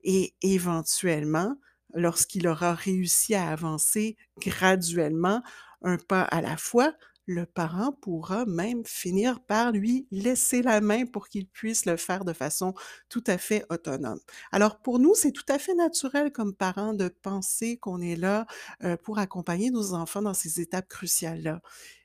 et 0.04 0.34
éventuellement, 0.42 1.56
lorsqu'il 1.94 2.48
aura 2.48 2.74
réussi 2.74 3.34
à 3.34 3.48
avancer 3.50 4.16
graduellement, 4.40 5.42
un 5.82 5.96
pas 5.98 6.22
à 6.22 6.40
la 6.40 6.56
fois, 6.56 6.92
le 7.26 7.46
parent 7.46 7.92
pourra 7.92 8.44
même 8.46 8.82
finir 8.84 9.40
par 9.40 9.70
lui 9.70 10.08
laisser 10.10 10.60
la 10.60 10.80
main 10.80 11.06
pour 11.06 11.28
qu'il 11.28 11.46
puisse 11.46 11.86
le 11.86 11.96
faire 11.96 12.24
de 12.24 12.32
façon 12.32 12.74
tout 13.08 13.22
à 13.28 13.38
fait 13.38 13.64
autonome. 13.70 14.18
Alors 14.50 14.80
pour 14.80 14.98
nous, 14.98 15.14
c'est 15.14 15.30
tout 15.30 15.44
à 15.48 15.58
fait 15.58 15.74
naturel 15.74 16.32
comme 16.32 16.52
parents 16.54 16.94
de 16.94 17.08
penser 17.08 17.76
qu'on 17.78 18.00
est 18.00 18.16
là, 18.16 18.46
heu, 18.84 18.96
pour 18.96 19.18
accompagner 19.18 19.70
nos 19.70 19.94
enfants 19.94 20.22
dans 20.22 20.34
ces 20.34 20.60
étapes 20.60 20.88
cruciales-là. 20.88 21.62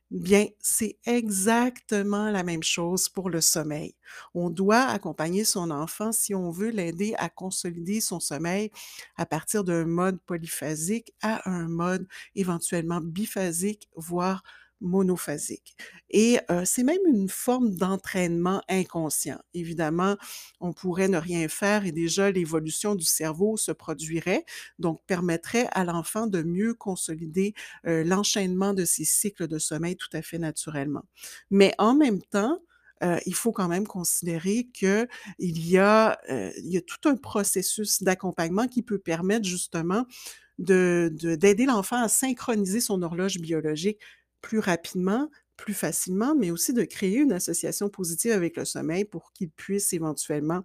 Bien, 0.10 0.48
c'est 0.62 0.98
exactement 1.06 2.32
la 2.32 2.44
même 2.44 2.64
chose 2.64 3.10
pour 3.10 3.30
le 3.30 3.42
sommeil. 3.42 3.94
On 4.34 4.50
doit 4.50 4.84
accompagner 4.86 5.44
son 5.44 5.70
enfant 5.70 6.14
si 6.14 6.34
on 6.34 6.50
veut 6.50 6.70
l'aider 6.70 7.14
à 7.18 7.28
consolider 7.30 8.00
son 8.00 8.22
sommeil 8.22 8.72
à 9.18 9.26
partir 9.26 9.66
d'un 9.66 9.84
mode 9.86 10.22
polyphasique 10.22 11.14
à 11.22 11.50
un 11.50 11.68
mode 11.68 12.08
éventuellement 12.36 13.02
biphasique, 13.02 13.90
voire 13.98 14.44
monophasique 14.82 15.76
et 16.10 16.40
heu, 16.52 16.64
c'est 16.66 16.84
même 16.84 17.00
une 17.08 17.30
forme 17.30 17.76
d'entraînement 17.76 18.62
inconscient. 18.70 19.40
Évidemment, 19.54 20.16
on 20.60 20.74
pourrait 20.74 21.08
ne 21.08 21.18
rien 21.18 21.48
faire 21.48 21.86
et 21.86 21.92
déjà 21.92 22.32
l'évolution 22.32 22.96
du 22.96 23.06
cerveau 23.06 23.58
se 23.58 23.72
produirait, 23.72 24.46
donc 24.80 25.02
permettrait 25.08 25.68
à 25.72 25.84
l'enfant 25.84 26.28
de 26.28 26.44
mieux 26.44 26.74
consolider, 26.74 27.54
heu, 27.88 28.04
l'enchaînement 28.04 28.74
de 28.74 28.86
ses 28.86 29.06
cycles 29.06 29.48
de 29.48 29.58
sommeil 29.60 29.96
tout 29.98 30.10
à 30.14 30.22
fait 30.22 30.40
naturellement. 30.40 31.04
Mais 31.52 31.74
en 31.78 31.96
même 31.96 32.22
temps, 32.22 32.60
heu, 33.04 33.18
il 33.26 33.36
faut 33.36 33.52
quand 33.52 33.68
même 33.68 33.88
considérer 33.88 34.68
qu'il 34.74 35.08
y 35.40 35.78
a, 35.78 36.20
il 36.30 36.72
y 36.72 36.78
a 36.78 36.82
tout 36.82 37.08
un 37.10 37.16
processus 37.16 38.02
d'accompagnement 38.04 38.68
qui 38.68 38.82
peut 38.84 39.00
permettre 39.00 39.46
justement 39.48 40.06
de 40.60 41.12
de 41.14 41.36
d'aider 41.36 41.66
l'enfant 41.66 42.02
à 42.02 42.08
synchroniser 42.08 42.80
son 42.82 43.02
horloge 43.04 43.38
biologique 43.40 44.00
plus 44.42 44.60
rapidement, 44.60 45.30
plus 45.58 45.74
facilement, 45.74 46.36
mais 46.36 46.52
aussi 46.52 46.74
de 46.74 46.84
créer 46.84 47.18
une 47.18 47.32
association 47.34 47.90
positive 47.90 48.32
avec 48.32 48.58
le 48.58 48.66
sommeil 48.66 49.06
pour 49.06 49.32
qu'il 49.34 49.50
puisse 49.50 49.92
éventuellement, 49.94 50.64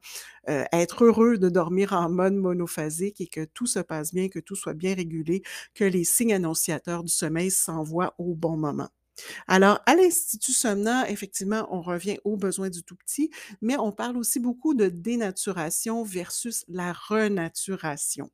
heu, 0.51 0.65
être 0.73 1.05
heureux 1.05 1.39
de 1.39 1.49
dormir 1.49 1.93
en 1.95 2.11
mode 2.11 2.35
monophasique 2.35 3.21
et 3.21 3.27
que 3.27 3.45
tout 3.45 3.67
se 3.67 3.79
passe 3.81 4.13
bien, 4.15 4.29
que 4.29 4.39
tout 4.39 4.57
soit 4.57 4.75
bien 4.75 4.95
régulé, 4.95 5.43
que 5.75 5.85
les 5.85 6.05
signes 6.05 6.35
annonciateurs 6.35 7.05
du 7.05 7.13
sommeil 7.13 7.51
s'envoient 7.51 8.15
au 8.19 8.35
bon 8.35 8.57
moment. 8.57 8.91
Alors, 9.47 9.81
à 9.87 9.95
l'Institut 9.95 10.53
Somnant, 10.53 11.05
effectivement, 11.07 11.67
on 11.71 11.81
revient 11.81 12.19
aux 12.25 12.37
besoins 12.37 12.71
du 12.71 12.83
tout 12.83 12.97
petit, 12.97 13.31
mais 13.61 13.77
on 13.79 13.93
parle 13.93 14.17
aussi 14.17 14.41
beaucoup 14.41 14.75
de 14.75 14.89
dénaturation 14.89 16.03
versus 16.05 16.65
la 16.69 16.93
renaturation. 16.93 18.31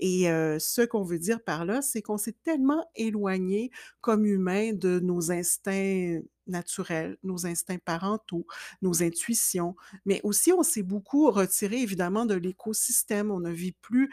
Et 0.00 0.30
heu, 0.30 0.58
ce 0.60 0.82
qu'on 0.82 1.04
veut 1.04 1.18
dire 1.18 1.42
par 1.44 1.64
là, 1.64 1.82
c'est 1.82 2.02
qu'on 2.02 2.18
s'est 2.18 2.36
tellement 2.44 2.84
éloigné 2.96 3.70
comme 4.00 4.26
humains 4.26 4.72
de 4.74 5.00
nos 5.00 5.30
instincts 5.32 6.20
naturels, 6.46 7.16
nos 7.22 7.46
instincts 7.46 7.78
parentaux, 7.84 8.46
nos 8.82 9.02
intuitions, 9.02 9.76
mais 10.04 10.20
aussi 10.24 10.52
on 10.52 10.62
s'est 10.62 10.82
beaucoup 10.82 11.30
retiré 11.30 11.80
évidemment 11.82 12.26
de 12.26 12.34
l'écosystème. 12.34 13.30
On 13.30 13.40
ne 13.40 13.50
vit 13.50 13.72
plus 13.72 14.10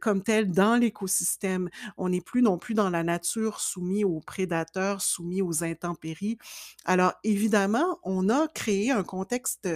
comme 0.00 0.22
tel 0.22 0.50
dans 0.50 0.76
l'écosystème. 0.76 1.68
On 1.96 2.08
n'est 2.10 2.20
plus 2.20 2.42
non 2.42 2.58
plus 2.58 2.74
dans 2.74 2.90
la 2.90 3.02
nature 3.02 3.60
soumis 3.60 4.04
aux 4.04 4.20
prédateurs, 4.20 5.00
soumis 5.00 5.42
aux 5.42 5.64
intempéries. 5.64 6.38
Alors 6.84 7.14
évidemment, 7.24 7.98
on 8.02 8.28
a 8.28 8.48
créé 8.48 8.90
un 8.90 9.02
contexte, 9.02 9.68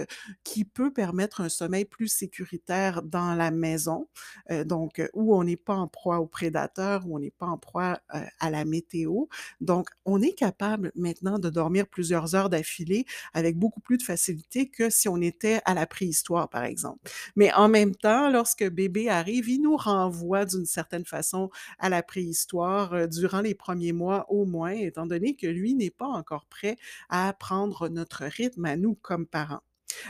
qui 0.43 0.65
peut 0.65 0.91
permettre 0.93 1.41
un 1.41 1.49
sommeil 1.49 1.85
plus 1.85 2.07
sécuritaire 2.07 3.01
dans 3.03 3.33
la 3.35 3.51
maison, 3.51 4.07
heu, 4.51 4.65
donc 4.65 4.99
heu, 4.99 5.09
où 5.13 5.35
on 5.35 5.43
n'est 5.43 5.57
pas 5.57 5.75
en 5.75 5.87
proie 5.87 6.19
aux 6.19 6.27
prédateurs, 6.27 7.05
où 7.07 7.15
on 7.15 7.19
n'est 7.19 7.31
pas 7.31 7.45
en 7.47 7.57
proie, 7.57 7.99
à 8.39 8.49
la 8.49 8.65
météo. 8.65 9.25
Donc 9.61 9.89
on 10.05 10.21
est 10.21 10.33
capable 10.33 10.91
maintenant 10.95 11.39
de 11.39 11.49
dormir 11.49 11.87
plusieurs 11.93 12.35
heures 12.35 12.49
d'affilée 12.49 13.05
avec 13.33 13.57
beaucoup 13.57 13.79
plus 13.81 13.97
de 13.97 14.03
facilité 14.03 14.69
que 14.69 14.89
si 14.89 15.07
on 15.07 15.17
était 15.21 15.61
à 15.65 15.73
la 15.73 15.85
préhistoire, 15.87 16.49
par 16.49 16.63
exemple. 16.63 16.99
Mais 17.35 17.51
en 17.53 17.69
même 17.69 17.95
temps, 17.95 18.29
lorsque 18.29 18.67
bébé 18.67 19.09
arrive, 19.09 19.49
il 19.49 19.61
nous 19.61 19.77
renvoie 19.77 20.45
d'une 20.45 20.65
certaine 20.65 21.05
façon 21.05 21.49
à 21.79 21.89
la 21.89 22.03
préhistoire, 22.03 22.93
heu, 22.95 23.07
durant 23.07 23.41
les 23.41 23.55
premiers 23.55 23.93
mois 23.93 24.25
au 24.29 24.45
moins, 24.45 24.71
étant 24.71 25.05
donné 25.05 25.35
que 25.35 25.47
lui 25.47 25.75
n'est 25.75 25.89
pas 25.91 26.07
encore 26.07 26.45
prêt 26.47 26.77
à 27.09 27.33
prendre 27.33 27.89
notre 27.89 28.23
rythme 28.25 28.65
à 28.65 28.75
nous 28.77 28.95
comme 28.95 29.25
parents. 29.27 29.61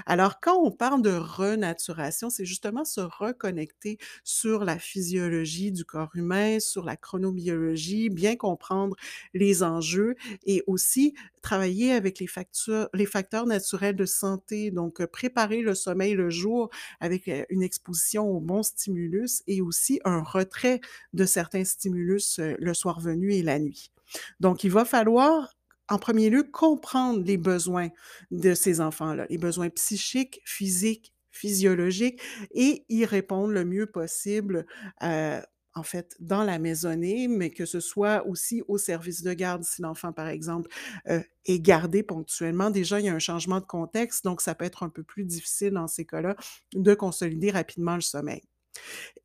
Alors, 0.06 0.40
quand 0.40 0.58
on 0.62 0.72
parle 0.72 1.02
de 1.02 1.12
renaturation, 1.12 2.30
c'est 2.30 2.46
justement 2.46 2.86
se 2.86 3.02
reconnecter 3.02 3.98
sur 4.24 4.64
la 4.66 4.78
physiologie 4.80 5.72
du 5.72 5.86
corps 5.86 6.12
humain, 6.16 6.60
sur 6.60 6.84
la 6.86 6.96
chronobiologie, 6.98 8.10
bien 8.10 8.36
comprendre 8.36 8.96
les 9.34 9.64
enjeux 9.64 10.16
et 10.46 10.64
aussi 10.68 11.14
travailler 11.42 11.92
avec 11.94 12.20
les 12.20 12.28
facteurs 12.28 13.46
naturels 13.46 13.96
de 13.96 14.06
santé, 14.06 14.72
donc 14.72 15.02
heu, 15.02 15.08
préparer 15.08 15.62
le 15.62 15.76
sommeil 15.76 16.14
le 16.14 16.30
jour 16.30 16.70
avec, 17.00 17.28
heu, 17.28 17.46
une 17.50 17.64
exposition 17.64 18.30
aux 18.30 18.40
bons 18.40 18.64
stimulus 18.64 19.44
et 19.48 19.62
aussi 19.62 20.00
un 20.06 20.22
retrait 20.24 20.80
de 21.14 21.26
certains 21.26 21.66
stimulus, 21.66 22.40
heu, 22.40 22.56
le 22.60 22.74
soir 22.74 23.00
venu 23.00 23.34
et 23.34 23.44
la 23.44 23.60
nuit. 23.60 23.92
Donc 24.40 24.64
il 24.64 24.72
va 24.72 24.86
falloir 24.86 25.50
en 25.90 25.98
premier 26.00 26.30
lieu, 26.30 26.44
comprendre 26.44 27.24
les 27.26 27.38
besoins 27.38 27.90
de 28.32 28.54
ces 28.54 28.82
enfants-là, 28.82 29.26
les 29.30 29.38
besoins 29.38 29.70
psychiques, 29.70 30.42
physiques, 30.46 31.14
physiologiques 31.32 32.22
et 32.52 32.86
y 32.90 33.06
répondre 33.06 33.52
le 33.54 33.66
mieux 33.66 33.88
possible, 33.88 34.66
heu, 35.04 35.40
en 35.76 35.84
fait, 35.84 36.16
dans 36.20 36.44
la 36.44 36.60
maisonnée, 36.60 37.28
mais 37.28 37.50
que 37.50 37.66
ce 37.66 37.80
soit 37.80 38.26
aussi 38.28 38.62
au 38.68 38.78
service 38.78 39.24
de 39.24 39.34
garde 39.34 39.64
si 39.64 39.82
l'enfant, 39.82 40.14
par 40.14 40.28
exemple, 40.28 40.70
heu, 41.10 41.24
est 41.46 41.60
gardé 41.60 42.04
ponctuellement. 42.04 42.70
Déjà, 42.70 43.00
il 43.00 43.08
y 43.08 43.10
a 43.10 43.14
un 43.14 43.20
changement 43.20 43.60
de 43.60 43.66
contexte, 43.66 44.24
donc 44.24 44.42
ça 44.42 44.54
peut 44.56 44.66
être 44.66 44.84
un 44.84 44.90
peu 44.90 45.04
plus 45.04 45.26
difficile 45.26 45.72
dans 45.72 45.88
ces 45.88 46.06
cas-là 46.06 46.36
de 46.76 46.94
consolider 46.94 47.50
rapidement 47.52 47.96
le 47.96 48.02
sommeil. 48.02 48.42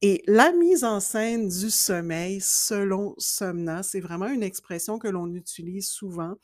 Et 0.03 0.23
la 0.27 0.53
mise 0.53 0.85
en 0.85 1.01
scène 1.01 1.49
du 1.49 1.71
sommeil 1.71 2.41
selon 2.41 3.15
Somna, 3.19 3.83
c'est 3.83 4.01
vraiment 4.01 4.29
une 4.29 4.43
expression 4.43 4.99
que 4.99 5.09
l'on 5.09 5.33
utilise 5.35 5.89
souvent, 5.89 6.37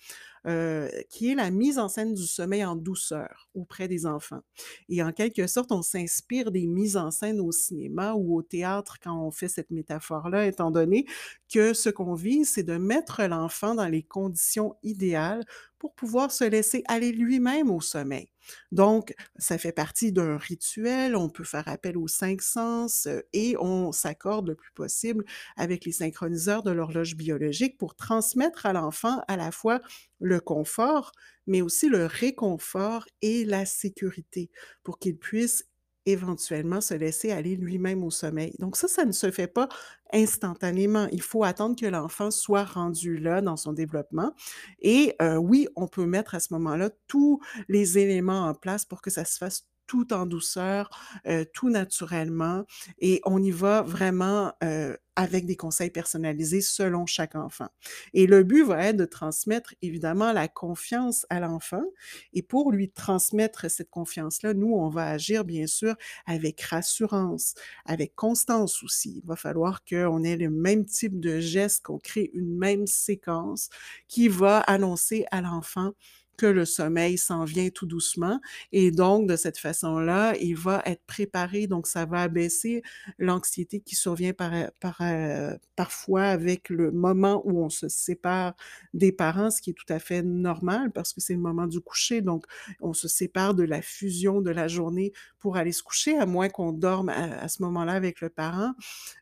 heu, 0.47 0.89
qui 1.11 1.31
est 1.31 1.35
la 1.37 1.51
mise 1.51 1.79
en 1.79 1.89
scène 1.89 2.15
du 2.15 2.27
sommeil 2.27 2.65
en 2.65 2.77
douceur 2.77 3.49
auprès 3.55 3.89
des 3.89 4.07
enfants. 4.07 4.43
Et 4.89 5.03
en 5.03 5.13
quelque 5.13 5.47
sorte, 5.47 5.73
on 5.73 5.83
s'inspire 5.83 6.51
des 6.51 6.67
mises 6.67 6.97
en 6.97 7.11
scène 7.11 7.41
au 7.41 7.53
cinéma 7.53 8.15
ou 8.15 8.37
au 8.37 8.43
théâtre 8.43 8.99
quand 9.03 9.17
on 9.21 9.31
fait 9.31 9.49
cette 9.49 9.71
métaphore-là, 9.71 10.47
étant 10.47 10.71
donné 10.71 11.07
que 11.53 11.73
ce 11.75 11.91
qu'on 11.91 12.15
vise, 12.15 12.51
c'est 12.51 12.65
de 12.65 12.77
mettre 12.77 13.23
l'enfant 13.25 13.75
dans 13.75 13.89
les 13.89 14.03
conditions 14.03 14.77
idéales 14.83 15.45
pour 15.79 15.95
pouvoir 15.95 16.31
se 16.33 16.45
laisser 16.45 16.83
aller 16.89 17.13
lui-même 17.13 17.71
au 17.71 17.81
sommeil. 17.81 18.31
Donc, 18.73 19.15
ça 19.39 19.59
fait 19.59 19.73
partie 19.73 20.13
d'un 20.13 20.37
rituel, 20.37 21.17
on 21.17 21.29
peut 21.29 21.45
faire 21.45 21.69
appel 21.69 21.97
aux 21.97 22.09
5 22.09 22.43
sens, 22.43 23.07
heu, 23.07 23.25
et 23.33 23.57
on 23.59 23.93
s'accorde 23.93 24.49
le 24.49 24.55
plus 24.55 24.73
possible 24.73 25.25
avec 25.57 25.85
les 25.85 25.93
synchroniseurs 25.93 26.63
de 26.63 26.71
l'horloge 26.71 27.17
biologique 27.17 27.79
pour 27.79 27.95
transmettre 27.97 28.67
à 28.67 28.73
l'enfant 28.73 29.23
à 29.29 29.37
la 29.37 29.51
fois 29.53 29.81
le 30.21 30.41
confort, 30.41 31.13
mais 31.47 31.63
aussi 31.63 31.89
le 31.89 32.07
réconfort 32.07 33.07
et 33.23 33.45
la 33.45 33.67
sécurité 33.67 34.51
pour 34.83 34.99
qu'il 34.99 35.19
puisse 35.19 35.65
éventuellement 36.07 36.81
se 36.81 36.95
laisser 36.95 37.31
aller 37.33 37.57
lui-même 37.57 38.05
au 38.05 38.11
sommeil. 38.11 38.55
Donc 38.59 38.77
ça, 38.77 38.89
ça 38.89 39.05
ne 39.05 39.13
se 39.13 39.31
fait 39.31 39.47
pas 39.47 39.69
instantanément. 40.13 41.09
Il 41.13 41.23
faut 41.23 41.45
attendre 41.45 41.77
que 41.77 41.87
l'enfant 41.87 42.31
soit 42.31 42.65
rendu 42.65 43.17
là 43.19 43.41
dans 43.41 43.57
son 43.57 43.73
développement 43.73 44.33
et 44.81 45.15
heu, 45.23 45.37
oui, 45.39 45.69
on 45.77 45.89
peut 45.89 46.07
mettre 46.07 46.35
à 46.35 46.41
ce 46.41 46.53
moment-là 46.55 46.91
tous 47.09 47.41
les 47.69 47.99
éléments 47.99 48.47
en 48.49 48.55
place 48.55 48.85
pour 48.85 49.03
que 49.03 49.11
ça 49.11 49.25
se 49.25 49.39
fasse 49.39 49.67
tout 49.87 50.13
en 50.13 50.27
douceur, 50.27 50.91
heu, 51.29 51.47
tout 51.53 51.71
naturellement 51.71 52.65
et 52.99 53.21
on 53.25 53.43
y 53.43 53.51
va 53.51 53.83
vraiment, 53.83 54.53
heu, 54.63 54.97
avec 55.17 55.47
des 55.47 55.57
conseils 55.57 55.91
personnalisés 55.91 56.61
selon 56.61 57.07
chaque 57.07 57.37
enfant. 57.37 57.69
Et 58.15 58.27
le 58.27 58.43
but 58.43 58.65
va 58.65 58.87
être 58.87 58.97
de 58.97 59.05
transmettre 59.05 59.75
évidemment 59.83 60.33
la 60.33 60.49
confiance 60.49 61.25
à 61.31 61.39
l'enfant 61.41 61.85
et 62.33 62.43
pour 62.43 62.73
lui 62.73 62.91
transmettre 62.91 63.71
cette 63.71 63.91
confiance-là, 63.91 64.55
nous, 64.55 64.73
on 64.75 64.89
va 64.89 65.09
agir 65.11 65.45
bien 65.45 65.67
sûr 65.67 65.95
avec 66.27 66.61
rassurance, 66.63 67.55
avec 67.85 68.15
constance 68.15 68.83
aussi. 68.83 69.21
Il 69.23 69.27
va 69.27 69.37
falloir 69.37 69.85
qu'on 69.85 70.23
ait 70.25 70.37
le 70.37 70.51
même 70.51 70.85
type 70.85 71.21
de 71.21 71.41
geste, 71.41 71.85
qu'on 71.85 71.99
crée 71.99 72.31
une 72.35 72.57
même 72.57 72.87
séquence 72.87 73.69
qui 74.09 74.29
va 74.29 74.59
annoncer 74.61 75.27
à 75.31 75.41
l'enfant 75.41 75.93
que 76.37 76.47
le 76.47 76.65
sommeil 76.65 77.19
s'en 77.19 77.45
vient 77.45 77.69
tout 77.71 77.87
doucement 77.87 78.41
et 78.73 78.91
donc 78.91 79.29
de 79.29 79.37
cette 79.37 79.59
façon-là, 79.59 80.35
il 80.41 80.57
va 80.57 80.83
être 80.87 81.03
préparé, 81.07 81.67
donc 81.67 81.87
ça 81.87 82.05
va 82.07 82.23
abaisser 82.23 82.83
l'anxiété 83.19 83.81
qui 83.81 83.95
survient 83.95 84.33
par, 84.33 84.53
euh, 84.55 84.67
par, 84.81 84.99
heu, 85.03 85.57
parfois 85.77 86.25
avec 86.25 86.69
le 86.69 86.91
moment 86.93 87.43
où 87.45 87.63
on 87.65 87.69
se 87.71 87.89
sépare 87.89 88.55
des 88.95 89.13
parents, 89.13 89.51
ce 89.51 89.61
qui 89.61 89.71
est 89.71 89.75
tout 89.75 89.91
à 89.93 89.99
fait 89.99 90.23
normal 90.23 90.91
parce 90.93 91.13
que 91.13 91.21
c'est 91.21 91.35
le 91.35 91.41
moment 91.41 91.67
du 91.67 91.81
coucher, 91.81 92.21
donc 92.23 92.45
on 92.81 92.93
se 92.93 93.09
sépare 93.09 93.55
de 93.55 93.63
la 93.65 93.83
fusion 93.83 94.41
de 94.41 94.51
la 94.51 94.69
journée 94.69 95.13
pour 95.39 95.57
aller 95.57 95.73
se 95.73 95.83
coucher, 95.83 96.17
à 96.19 96.27
moins 96.27 96.49
qu'on 96.49 96.73
dorme 96.73 97.09
à 97.09 97.25
à 97.45 97.49
ce 97.49 97.63
moment-là 97.63 97.93
avec 97.93 98.21
le 98.21 98.29
parent. 98.31 98.73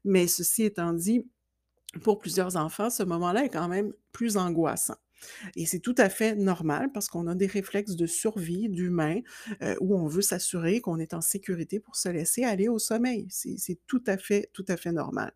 Mais 0.05 0.27
ceci 0.27 0.65
étant 0.65 0.93
dit, 0.93 1.27
pour 2.05 2.19
plusieurs 2.19 2.57
enfants, 2.57 2.91
ce 2.91 3.03
moment-là 3.05 3.45
est 3.45 3.49
quand 3.51 3.69
même 3.69 3.93
plus 4.13 4.37
angoissant. 4.37 4.97
Et 5.57 5.67
c'est 5.67 5.81
tout 5.81 5.95
à 5.99 6.09
fait 6.09 6.35
normal 6.35 6.91
parce 6.93 7.09
qu'on 7.09 7.27
a 7.27 7.35
des 7.35 7.47
réflexes 7.47 7.97
de 7.97 8.07
survie 8.07 8.69
d'humain, 8.69 9.21
heu, 9.63 9.77
où 9.81 9.97
on 9.97 10.07
veut 10.07 10.23
s'assurer 10.23 10.81
qu'on 10.81 10.99
est 10.99 11.15
en 11.15 11.21
sécurité 11.21 11.81
pour 11.81 11.97
se 11.97 12.09
laisser 12.09 12.45
aller 12.45 12.69
au 12.69 12.79
sommeil. 12.79 13.27
C'est 13.31 13.79
tout 13.87 14.03
à 14.07 14.17
fait, 14.19 14.51
tout 14.53 14.65
à 14.69 14.77
fait 14.77 14.93
normal. 14.93 15.33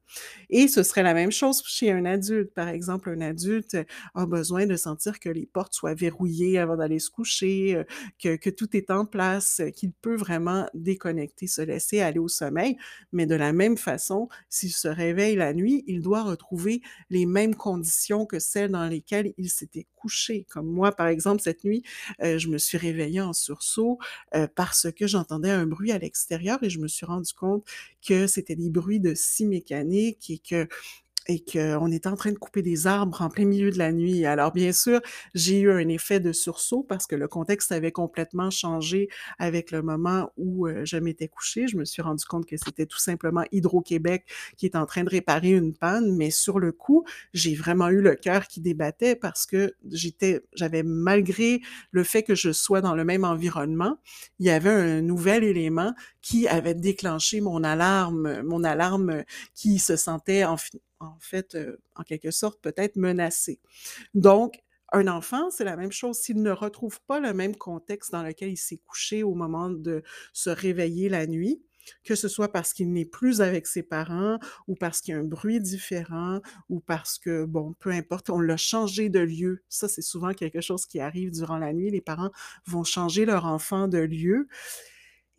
Et 0.51 0.69
ce 0.69 0.83
serait 0.83 1.03
la 1.03 1.15
même 1.15 1.33
chose 1.33 1.63
chez 1.67 1.91
un 1.91 2.05
adulte. 2.05 2.53
Par 2.55 2.69
exemple, 2.69 3.11
un 3.11 3.21
adulte 3.21 3.77
a 4.15 4.27
besoin 4.27 4.67
de 4.67 4.77
sentir 4.77 5.21
que 5.21 5.29
les 5.29 5.47
portes 5.47 5.75
soient 5.75 5.95
verrouillées 5.95 6.59
avant 6.59 6.77
d'aller 6.77 6.99
se 6.99 7.11
coucher, 7.11 7.83
que 8.21 8.51
tout 8.51 8.77
est 8.77 8.91
en 8.91 9.05
place, 9.07 9.63
qu'il 9.75 9.93
peut 9.93 10.17
vraiment 10.17 10.67
déconnecter, 10.75 11.47
se 11.47 11.63
laisser 11.63 12.01
aller 12.01 12.19
au 12.19 12.29
sommeil. 12.29 12.77
Mais 13.13 13.27
de 13.27 13.35
la 13.35 13.53
même 13.53 13.77
façon, 13.77 14.29
s'il 14.49 14.73
se 14.73 14.89
réveille 14.89 15.37
la 15.37 15.53
nuit, 15.55 15.85
il 15.87 16.01
doit 16.03 16.23
retrouver 16.23 16.81
les 17.11 17.27
mêmes 17.27 17.55
conditions 17.55 18.27
que 18.27 18.39
celles 18.39 18.71
dans 18.71 18.87
lesquelles 18.87 19.33
il 19.37 19.51
s'était 19.51 19.76
couché. 19.97 20.47
Comme 20.49 20.67
moi, 20.67 20.93
par 20.93 21.09
exemple, 21.09 21.43
cette 21.43 21.65
nuit, 21.65 21.83
heu, 22.23 22.39
je 22.39 22.49
me 22.49 22.59
suis 22.59 22.79
réveillée 22.79 23.21
en 23.21 23.33
sursaut, 23.33 23.99
heu, 24.35 24.49
parce 24.55 24.91
que 24.93 25.07
j'entendais 25.07 25.51
un 25.51 25.67
bruit 25.67 25.93
à 25.93 25.99
l'extérieur 25.99 26.63
et 26.63 26.71
je 26.71 26.79
me 26.81 26.89
suis 26.89 27.07
rendu 27.07 27.33
compte 27.35 27.65
que 28.07 28.27
c'était 28.27 28.57
des 28.57 28.71
bruits 28.71 29.01
de 29.01 29.15
scie 29.15 29.47
mécanique 29.47 30.31
et 30.31 30.39
que 30.39 30.69
et 31.29 31.45
qu'on 31.45 31.91
était 31.91 32.09
en 32.09 32.17
train 32.17 32.33
de 32.33 32.39
couper 32.39 32.63
des 32.63 32.87
arbres 32.87 33.23
en 33.23 33.29
plein 33.29 33.45
milieu 33.45 33.71
de 33.71 33.79
la 33.79 33.93
nuit. 33.93 34.25
Alors 34.27 34.53
bien 34.53 34.73
sûr, 34.73 35.01
j'ai 35.35 35.61
eu 35.61 35.71
un 35.71 35.89
effet 35.89 36.21
de 36.21 36.33
sursaut 36.33 36.83
parce 36.83 37.07
que 37.07 37.17
le 37.17 37.29
contexte 37.29 37.73
avait 37.73 37.93
complètement 37.93 38.51
changé 38.51 39.09
avec 39.39 39.71
le 39.71 39.83
moment 39.83 40.31
où, 40.37 40.69
je 40.85 40.97
m'étais 40.97 41.29
couchée. 41.29 41.67
Je 41.69 41.77
me 41.77 41.85
suis 41.85 42.03
rendu 42.03 42.25
compte 42.25 42.47
que 42.47 42.57
c'était 42.57 42.87
tout 42.87 42.99
simplement 42.99 43.45
Hydro-Québec 43.53 44.25
qui 44.57 44.67
est 44.67 44.77
en 44.77 44.87
train 44.87 45.05
de 45.05 45.11
réparer 45.11 45.51
une 45.51 45.75
panne, 45.75 46.15
mais 46.17 46.31
sur 46.31 46.59
le 46.59 46.73
coup, 46.73 47.05
j'ai 47.33 47.55
vraiment 47.55 47.89
eu 47.89 48.01
le 48.01 48.15
cœur 48.15 48.47
qui 48.47 48.61
débattait 48.61 49.17
parce 49.17 49.47
que 49.47 49.75
j'étais 49.91 50.43
j'avais 50.55 50.83
malgré 50.83 51.61
le 51.91 52.05
fait 52.05 52.23
que 52.23 52.35
je 52.35 52.53
sois 52.53 52.81
dans 52.81 52.95
le 52.95 53.05
même 53.05 53.25
environnement, 53.25 53.99
il 54.39 54.47
y 54.47 54.51
avait 54.51 54.71
un 54.71 55.03
nouvel 55.03 55.45
élément 55.45 55.95
qui 56.23 56.49
avait 56.49 56.75
déclenché 56.75 57.41
mon 57.41 57.63
alarme, 57.63 58.43
mon 58.43 58.65
alarme 58.65 59.25
qui 59.55 59.79
se 59.79 59.97
sentait 59.97 60.45
en 60.45 60.57
en 61.01 61.19
fait, 61.21 61.57
en 61.95 62.03
quelque 62.03 62.31
sorte, 62.31 62.61
peut-être 62.61 62.97
menacé. 62.97 63.61
Donc, 64.15 64.63
un 64.93 65.09
enfant, 65.09 65.51
c'est 65.51 65.65
la 65.65 65.77
même 65.77 65.93
chose. 65.93 66.19
S'il 66.19 66.43
ne 66.43 66.51
retrouve 66.51 67.01
pas 67.03 67.21
le 67.21 67.35
même 67.35 67.57
contexte 67.57 68.13
dans 68.13 68.23
lequel 68.23 68.51
il 68.51 68.57
s'est 68.57 68.79
couché 68.79 69.23
au 69.23 69.35
moment 69.35 69.71
de 69.71 70.03
se 70.33 70.51
réveiller 70.51 71.09
la 71.09 71.27
nuit, 71.27 71.61
que 72.05 72.15
ce 72.15 72.29
soit 72.29 72.51
parce 72.51 72.73
qu'il 72.73 72.93
n'est 72.93 73.05
plus 73.05 73.41
avec 73.41 73.67
ses 73.67 73.83
parents 73.83 74.39
ou 74.67 74.75
parce 74.75 75.01
qu'il 75.01 75.13
y 75.13 75.17
a 75.17 75.21
un 75.21 75.25
bruit 75.25 75.61
différent 75.61 76.41
ou 76.69 76.81
parce 76.81 77.19
que, 77.19 77.45
bon, 77.45 77.75
peu 77.79 77.91
importe, 77.91 78.31
on 78.31 78.41
l'a 78.41 78.57
changé 78.57 79.09
de 79.09 79.21
lieu. 79.21 79.63
Ça, 79.69 79.89
c'est 79.89 80.03
souvent 80.03 80.33
quelque 80.33 80.61
chose 80.61 80.87
qui 80.87 81.01
arrive 81.01 81.31
durant 81.31 81.59
la 81.59 81.73
nuit. 81.73 81.91
Les 81.91 82.01
parents 82.01 82.31
vont 82.67 82.85
changer 82.85 83.25
leur 83.25 83.45
enfant 83.45 83.89
de 83.89 83.99
lieu 83.99 84.49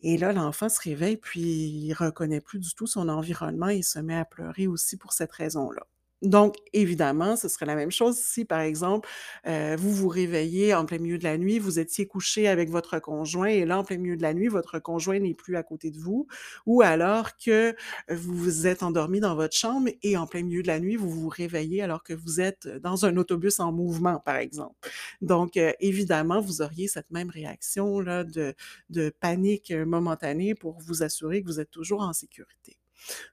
et 0.01 0.17
là, 0.17 0.33
l'enfant 0.33 0.69
se 0.69 0.81
réveille, 0.81 1.17
puis 1.17 1.41
il 1.41 1.93
reconnaît 1.93 2.41
plus 2.41 2.59
du 2.59 2.73
tout 2.75 2.87
son 2.87 3.09
environnement 3.09 3.69
et 3.69 3.81
se 3.81 3.99
met 3.99 4.17
à 4.17 4.25
pleurer 4.25 4.67
aussi 4.67 4.97
pour 4.97 5.13
cette 5.13 5.31
raison-là. 5.31 5.85
Donc, 6.23 6.55
évidemment, 6.73 7.35
ce 7.35 7.47
serait 7.47 7.67
la 7.67 7.75
même 7.75 7.91
chose 7.91 8.17
si, 8.17 8.43
par 8.45 8.61
exemple, 8.61 9.07
heu, 9.47 9.75
vous 9.77 9.93
vous 9.93 10.07
réveillez 10.07 10.73
en 10.73 10.85
plein 10.85 10.97
milieu 10.97 11.17
de 11.19 11.23
la 11.23 11.37
nuit, 11.37 11.59
vous 11.59 11.77
étiez 11.79 12.07
couché 12.07 12.47
avec 12.47 12.69
votre 12.71 12.99
conjoint 12.99 13.47
et 13.49 13.65
là, 13.65 13.77
en 13.79 13.83
plein 13.83 13.97
milieu 13.97 14.17
de 14.17 14.23
la 14.23 14.33
nuit, 14.33 14.47
votre 14.47 14.79
conjoint 14.79 15.19
n'est 15.19 15.35
plus 15.35 15.55
à 15.57 15.63
côté 15.63 15.91
de 15.91 15.99
vous 15.99 16.27
ou 16.65 16.81
alors 16.81 17.37
que, 17.37 17.75
vous 18.09 18.35
vous 18.35 18.65
êtes 18.67 18.81
endormi 18.83 19.19
dans 19.19 19.35
votre 19.35 19.55
chambre 19.55 19.89
et 20.01 20.17
en 20.17 20.25
plein 20.27 20.41
milieu 20.43 20.63
de 20.63 20.67
la 20.67 20.79
nuit, 20.79 20.95
vous 20.95 21.09
vous 21.09 21.29
réveillez 21.29 21.81
alors 21.83 22.03
que 22.03 22.13
vous 22.13 22.41
êtes 22.41 22.67
dans 22.67 23.05
un 23.05 23.15
autobus 23.17 23.59
en 23.59 23.71
mouvement, 23.71 24.19
par 24.19 24.37
exemple. 24.37 24.75
Donc, 25.21 25.55
heu, 25.57 25.73
évidemment, 25.79 26.41
vous 26.41 26.61
auriez 26.61 26.87
cette 26.87 27.11
même 27.11 27.29
réaction-là 27.29 28.23
de 28.23 28.55
de 28.89 29.09
panique, 29.19 29.71
momentanée 29.71 30.55
pour 30.55 30.79
vous 30.79 31.03
assurer 31.03 31.41
que 31.41 31.47
vous 31.47 31.59
êtes 31.59 31.71
toujours 31.71 32.01
en 32.01 32.13
sécurité. 32.13 32.77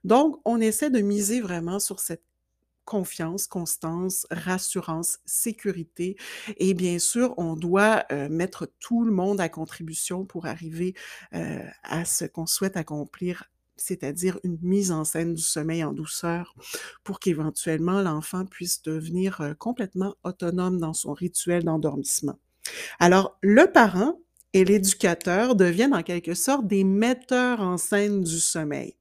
Donc, 0.03 0.39
on 0.45 0.61
essaie 0.61 0.89
de 0.91 1.01
miser 1.01 1.41
vraiment 1.41 1.79
sur 1.79 1.99
cette 1.99 2.23
confiance, 2.85 3.47
constance, 3.47 4.25
rassurance, 4.31 5.19
sécurité 5.25 6.15
et 6.57 6.73
bien 6.73 6.99
sûr, 6.99 7.33
on 7.37 7.55
doit, 7.55 8.05
mettre 8.29 8.71
tout 8.79 9.03
le 9.03 9.11
monde 9.11 9.41
à 9.41 9.49
contribution 9.49 10.25
pour 10.25 10.45
arriver, 10.45 10.93
à 11.31 12.05
ce 12.05 12.25
qu'on 12.25 12.45
souhaite 12.45 12.77
accomplir, 12.77 13.51
c'est-à-dire 13.77 14.39
une 14.43 14.57
mise 14.61 14.91
en 14.91 15.03
scène 15.03 15.33
du 15.33 15.41
sommeil 15.41 15.83
en 15.83 15.93
douceur 15.93 16.55
pour 17.03 17.19
qu'éventuellement 17.19 18.01
l'enfant 18.01 18.45
puisse 18.45 18.81
devenir, 18.81 19.55
complètement 19.59 20.15
autonome 20.23 20.79
dans 20.79 20.93
son 20.93 21.13
rituel 21.13 21.63
d'endormissement. 21.63 22.39
Alors, 22.99 23.37
le 23.41 23.71
parent 23.71 24.19
et 24.53 24.63
l'éducateur 24.63 25.55
deviennent 25.55 25.93
en 25.93 26.03
quelque 26.03 26.33
sorte 26.33 26.65
des 26.67 26.83
metteurs 26.83 27.59
en 27.59 27.77
scène 27.77 28.23
du 28.23 28.39
sommeil. 28.39 28.95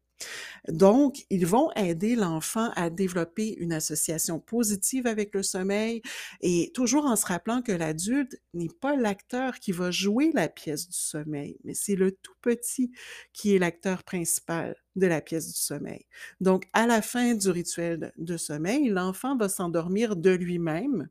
Donc, 0.68 1.24
ils 1.30 1.46
vont 1.46 1.70
aider 1.76 2.16
l'enfant 2.16 2.70
à 2.76 2.90
développer 2.90 3.54
une 3.58 3.72
association 3.72 4.40
positive 4.40 5.06
avec 5.06 5.34
le 5.34 5.42
sommeil 5.42 6.02
et 6.40 6.70
toujours 6.74 7.06
en 7.06 7.16
se 7.16 7.26
rappelant 7.26 7.62
que 7.62 7.72
l'adulte 7.72 8.36
n'est 8.54 8.68
pas 8.80 8.96
l'acteur 8.96 9.58
qui 9.58 9.72
va 9.72 9.90
jouer 9.90 10.30
la 10.34 10.48
pièce 10.48 10.88
du 10.88 10.96
sommeil, 10.96 11.58
mais 11.64 11.74
c'est 11.74 11.96
le 11.96 12.12
tout 12.12 12.34
petit 12.40 12.92
qui 13.32 13.54
est 13.54 13.58
l'acteur 13.58 14.04
principal 14.04 14.76
de 14.96 15.06
la 15.06 15.20
pièce 15.20 15.48
du 15.48 15.58
sommeil. 15.58 16.06
Donc, 16.40 16.66
à 16.72 16.86
la 16.86 17.02
fin 17.02 17.34
du 17.34 17.50
rituel 17.50 18.12
de 18.16 18.36
sommeil, 18.36 18.88
l'enfant 18.88 19.36
va 19.36 19.48
s'endormir 19.48 20.16
de 20.16 20.30
lui-même 20.30 21.08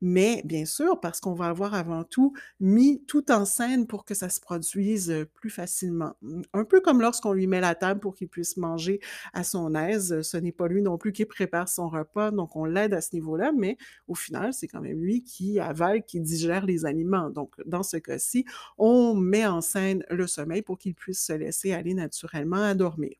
mais 0.00 0.42
bien 0.44 0.64
sûr, 0.64 1.00
parce 1.00 1.20
qu'on 1.20 1.34
va 1.34 1.46
avoir 1.46 1.74
avant 1.74 2.04
tout 2.04 2.32
mis 2.60 3.02
tout 3.06 3.30
en 3.30 3.44
scène 3.44 3.86
pour 3.86 4.04
que 4.04 4.14
ça 4.14 4.28
se 4.28 4.40
produise, 4.40 5.26
plus 5.34 5.50
facilement. 5.50 6.14
Mmh, 6.22 6.42
un 6.52 6.64
peu 6.64 6.80
comme 6.80 7.00
lorsqu'on 7.00 7.32
lui 7.32 7.46
met 7.46 7.60
la 7.60 7.74
table 7.74 8.00
pour 8.00 8.14
qu'il 8.14 8.28
puisse 8.28 8.56
manger 8.56 9.00
à 9.32 9.44
son 9.44 9.74
aise, 9.74 10.20
ce 10.22 10.36
n'est 10.36 10.52
pas 10.52 10.68
lui 10.68 10.82
non 10.82 10.98
plus 10.98 11.12
qui 11.12 11.24
prépare 11.24 11.68
son 11.68 11.88
repas, 11.88 12.30
donc 12.30 12.56
on 12.56 12.64
l'aide 12.64 12.94
à 12.94 13.00
ce 13.00 13.14
niveau-là, 13.14 13.52
mais 13.56 13.76
au 14.08 14.14
final, 14.14 14.52
c'est 14.52 14.68
quand 14.68 14.80
même 14.80 15.00
lui 15.00 15.22
qui 15.22 15.60
avale, 15.60 16.04
qui 16.04 16.20
digère 16.20 16.66
les 16.66 16.84
aliments. 16.86 17.30
Donc 17.30 17.54
dans 17.66 17.82
ce 17.82 17.96
cas-ci, 17.96 18.44
on 18.78 19.14
met 19.14 19.46
en 19.46 19.60
scène 19.60 20.04
le 20.10 20.26
sommeil 20.26 20.62
pour 20.62 20.78
qu'il 20.78 20.94
puisse 20.94 21.24
se 21.24 21.32
laisser 21.32 21.72
aller 21.72 21.94
naturellement 21.94 22.62
à 22.62 22.74
dormir. 22.74 23.14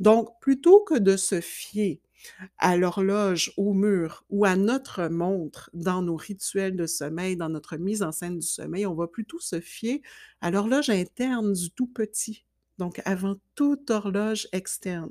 Donc 0.00 0.40
plutôt 0.40 0.80
que 0.80 0.98
de 0.98 1.16
se 1.16 1.40
fier 1.40 2.00
à 2.58 2.76
l'horloge, 2.76 3.52
au 3.56 3.72
mur 3.74 4.24
ou 4.30 4.44
à 4.44 4.56
notre 4.56 5.08
montre 5.08 5.70
dans 5.74 6.02
nos 6.02 6.16
rituels 6.16 6.76
de 6.76 6.86
sommeil, 6.86 7.36
dans 7.36 7.48
notre 7.48 7.76
mise 7.76 8.02
en 8.02 8.12
scène 8.12 8.38
du 8.38 8.46
sommeil, 8.46 8.86
on 8.86 8.94
va 8.94 9.06
plutôt 9.08 9.38
se 9.40 9.60
fier 9.60 10.02
à 10.40 10.50
l'horloge 10.50 10.90
interne 10.90 11.52
du 11.52 11.70
tout 11.70 11.86
petit. 11.86 12.44
donc 12.78 13.00
avant 13.06 13.36
toute 13.54 13.90
horloge 13.90 14.48
externe. 14.52 15.10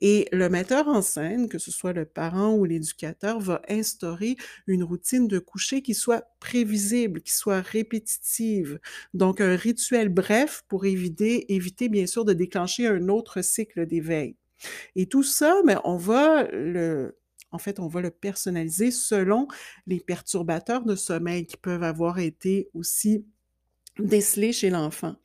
Et 0.00 0.28
le 0.32 0.48
metteur 0.48 0.88
en 0.88 1.02
scène, 1.02 1.48
que 1.48 1.58
ce 1.58 1.70
soit 1.70 1.92
le 1.92 2.04
parent 2.04 2.54
ou 2.54 2.64
l'éducateur, 2.64 3.40
va 3.40 3.62
instaurer 3.68 4.36
une 4.66 4.82
routine 4.84 5.28
de 5.28 5.38
coucher 5.38 5.82
qui 5.82 5.94
soit 5.94 6.24
prévisible, 6.40 7.22
qui 7.22 7.32
soit 7.32 7.60
répétitive. 7.60 8.80
Donc, 9.14 9.40
un 9.40 9.56
rituel 9.56 10.08
bref 10.08 10.64
pour 10.68 10.86
éviter, 10.86 11.52
éviter 11.54 11.88
bien 11.88 12.06
sûr 12.06 12.24
de 12.24 12.32
déclencher 12.32 12.86
un 12.86 13.08
autre 13.08 13.42
cycle 13.42 13.86
d'éveil. 13.86 14.36
Et 14.96 15.06
tout 15.06 15.22
ça, 15.22 15.60
mais 15.64 15.76
on 15.84 15.96
va 15.96 16.44
le, 16.44 17.18
en 17.50 17.58
fait, 17.58 17.80
on 17.80 17.88
va 17.88 18.00
le 18.00 18.10
personnaliser 18.10 18.90
selon 18.90 19.48
les 19.86 20.00
perturbateurs 20.00 20.84
de 20.84 20.96
sommeil 20.96 21.46
qui 21.46 21.56
peuvent 21.56 21.82
avoir 21.82 22.18
été 22.18 22.70
aussi 22.74 23.26
décelés 23.98 24.52
chez 24.52 24.70
l'enfant. 24.70 25.16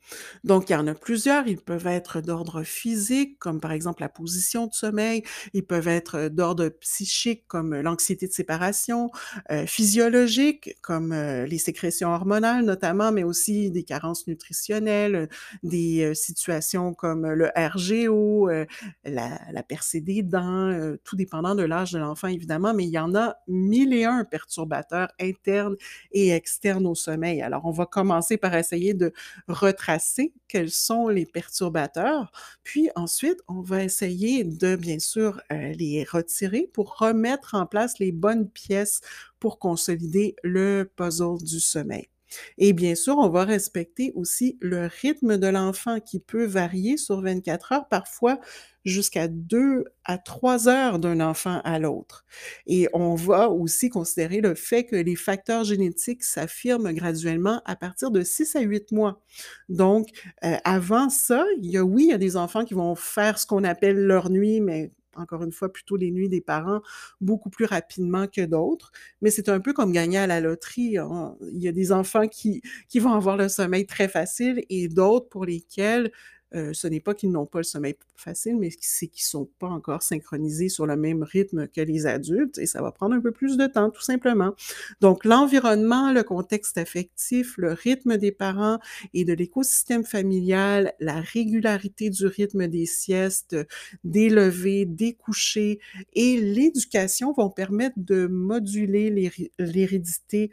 Donc, 0.44 0.70
il 0.70 0.72
y 0.74 0.76
en 0.76 0.86
a 0.86 0.94
plusieurs. 0.94 1.46
Ils 1.46 1.60
peuvent 1.60 1.86
être 1.86 2.20
d'ordre 2.20 2.62
physique, 2.62 3.38
comme 3.38 3.60
par 3.60 3.72
exemple 3.72 4.02
la 4.02 4.08
position 4.08 4.66
de 4.66 4.72
sommeil. 4.72 5.22
Ils 5.52 5.64
peuvent 5.64 5.88
être 5.88 6.28
d'ordre 6.28 6.68
psychique, 6.68 7.44
comme 7.46 7.74
l'anxiété 7.74 8.26
de 8.26 8.32
séparation, 8.32 9.10
euh, 9.50 9.66
physiologique, 9.66 10.76
comme 10.82 11.12
euh, 11.12 11.46
les 11.46 11.58
sécrétions 11.58 12.12
hormonales 12.12 12.64
notamment, 12.64 13.12
mais 13.12 13.24
aussi 13.24 13.70
des 13.70 13.84
carences 13.84 14.26
nutritionnelles, 14.26 15.28
des 15.62 16.02
euh, 16.02 16.14
situations 16.14 16.94
comme 16.94 17.26
le 17.26 17.50
RGO, 17.56 18.48
euh, 18.48 18.66
la, 19.04 19.40
la, 19.52 19.62
percée 19.62 20.00
des 20.00 20.22
dents, 20.22 20.68
euh, 20.70 20.96
tout 21.04 21.16
dépendant 21.16 21.54
de 21.54 21.62
l'âge 21.62 21.92
de 21.92 21.98
l'enfant, 21.98 22.28
évidemment, 22.28 22.74
mais 22.74 22.84
il 22.84 22.90
y 22.90 22.98
en 22.98 23.14
a 23.14 23.36
mille 23.48 23.92
et 23.92 24.04
un 24.04 24.24
perturbateurs 24.24 25.08
internes 25.20 25.76
et 26.12 26.30
externes 26.30 26.86
au 26.86 26.94
sommeil. 26.94 27.42
Alors, 27.42 27.64
on 27.66 27.70
va 27.70 27.86
commencer 27.86 28.36
par 28.36 28.54
essayer 28.64 28.94
de 28.94 29.12
retracer 29.48 30.32
quels 30.48 30.70
sont 30.70 31.08
les 31.08 31.26
perturbateurs. 31.26 32.32
Puis 32.64 32.88
ensuite, 32.96 33.40
on 33.48 33.60
va 33.62 33.84
essayer 33.84 34.44
de, 34.44 34.76
bien 34.76 34.98
sûr, 34.98 35.40
euh, 35.52 35.72
les 35.72 36.04
retirer 36.04 36.68
pour 36.72 36.98
remettre 36.98 37.54
en 37.54 37.66
place 37.66 37.98
les 37.98 38.12
bonnes 38.12 38.48
pièces 38.50 39.00
pour 39.40 39.58
consolider 39.58 40.36
le 40.42 40.90
puzzle 40.96 41.42
du 41.42 41.60
sommeil. 41.60 42.08
Et 42.58 42.72
bien 42.72 42.94
sûr, 42.94 43.16
on 43.18 43.28
va 43.28 43.44
respecter 43.44 44.12
aussi 44.14 44.58
le 44.60 44.86
rythme 44.86 45.38
de 45.38 45.46
l'enfant 45.46 46.00
qui 46.00 46.20
peut 46.20 46.44
varier 46.44 46.96
sur 46.96 47.20
24 47.20 47.72
heures, 47.72 47.88
parfois 47.88 48.38
jusqu'à 48.84 49.28
2 49.28 49.84
à 50.04 50.18
3 50.18 50.68
heures 50.68 50.98
d'un 50.98 51.20
enfant 51.20 51.60
à 51.64 51.78
l'autre. 51.78 52.24
Et 52.66 52.88
on 52.92 53.14
va 53.14 53.48
aussi 53.48 53.88
considérer 53.88 54.40
le 54.40 54.54
fait 54.54 54.84
que 54.84 54.96
les 54.96 55.16
facteurs 55.16 55.64
génétiques 55.64 56.22
s'affirment 56.22 56.92
graduellement 56.92 57.62
à 57.64 57.76
partir 57.76 58.10
de 58.10 58.22
6 58.22 58.56
à 58.56 58.60
8 58.60 58.92
mois. 58.92 59.22
Donc, 59.68 60.08
euh, 60.44 60.56
avant 60.64 61.08
ça, 61.08 61.44
il 61.62 61.70
y 61.70 61.76
a, 61.78 61.84
oui, 61.84 62.04
il 62.04 62.10
y 62.10 62.14
a 62.14 62.18
des 62.18 62.36
enfants 62.36 62.64
qui 62.64 62.74
vont 62.74 62.94
faire 62.94 63.38
ce 63.38 63.46
qu'on 63.46 63.64
appelle 63.64 64.04
leur 64.04 64.30
nuit, 64.30 64.60
mais 64.60 64.92
encore 65.16 65.42
une 65.42 65.52
fois, 65.52 65.72
plutôt 65.72 65.96
les 65.96 66.10
nuits 66.10 66.28
des 66.28 66.40
parents 66.40 66.80
beaucoup 67.20 67.50
plus 67.50 67.64
rapidement 67.64 68.26
que 68.26 68.42
d'autres. 68.42 68.92
Mais 69.22 69.30
c'est 69.30 69.48
un 69.48 69.60
peu 69.60 69.72
comme 69.72 69.92
gagner 69.92 70.18
à 70.18 70.26
la 70.26 70.40
loterie. 70.40 70.98
Hein. 70.98 71.36
Il 71.52 71.62
y 71.62 71.68
a 71.68 71.72
des 71.72 71.92
enfants 71.92 72.28
qui, 72.28 72.62
qui 72.88 72.98
vont 72.98 73.12
avoir 73.12 73.36
le 73.36 73.48
sommeil 73.48 73.86
très 73.86 74.08
facile 74.08 74.64
et 74.68 74.88
d'autres 74.88 75.28
pour 75.28 75.44
lesquels 75.44 76.10
euh, 76.54 76.72
ce 76.72 76.86
n'est 76.86 77.00
pas 77.00 77.14
qu'ils 77.14 77.32
n'ont 77.32 77.46
pas 77.46 77.58
le 77.58 77.64
sommeil 77.64 77.96
facile, 78.16 78.56
mais 78.58 78.70
c'est 78.80 79.08
qu'ils 79.08 79.24
ne 79.24 79.28
sont 79.28 79.48
pas 79.58 79.68
encore 79.68 80.02
synchronisés 80.02 80.68
sur 80.68 80.86
le 80.86 80.96
même 80.96 81.22
rythme 81.22 81.66
que 81.66 81.80
les 81.80 82.06
adultes 82.06 82.58
et 82.58 82.66
ça 82.66 82.80
va 82.80 82.92
prendre 82.92 83.14
un 83.14 83.20
peu 83.20 83.32
plus 83.32 83.56
de 83.56 83.66
temps, 83.66 83.90
tout 83.90 84.02
simplement. 84.02 84.54
Donc, 85.00 85.24
l'environnement, 85.24 86.12
le 86.12 86.22
contexte 86.22 86.78
affectif, 86.78 87.54
le 87.56 87.72
rythme 87.72 88.18
des 88.18 88.30
parents 88.30 88.78
et 89.14 89.24
de 89.24 89.32
l'écosystème 89.32 90.04
familial, 90.04 90.92
la 91.00 91.20
régularité 91.20 92.10
du 92.10 92.26
rythme 92.26 92.68
des 92.68 92.86
siestes, 92.86 93.56
des 94.04 94.28
levées, 94.28 94.84
des 94.84 95.14
couchers 95.14 95.80
et 96.12 96.40
l'éducation 96.40 97.32
vont 97.32 97.50
permettre 97.50 97.96
de 97.96 98.26
moduler 98.26 99.32
l'hérédité 99.58 100.50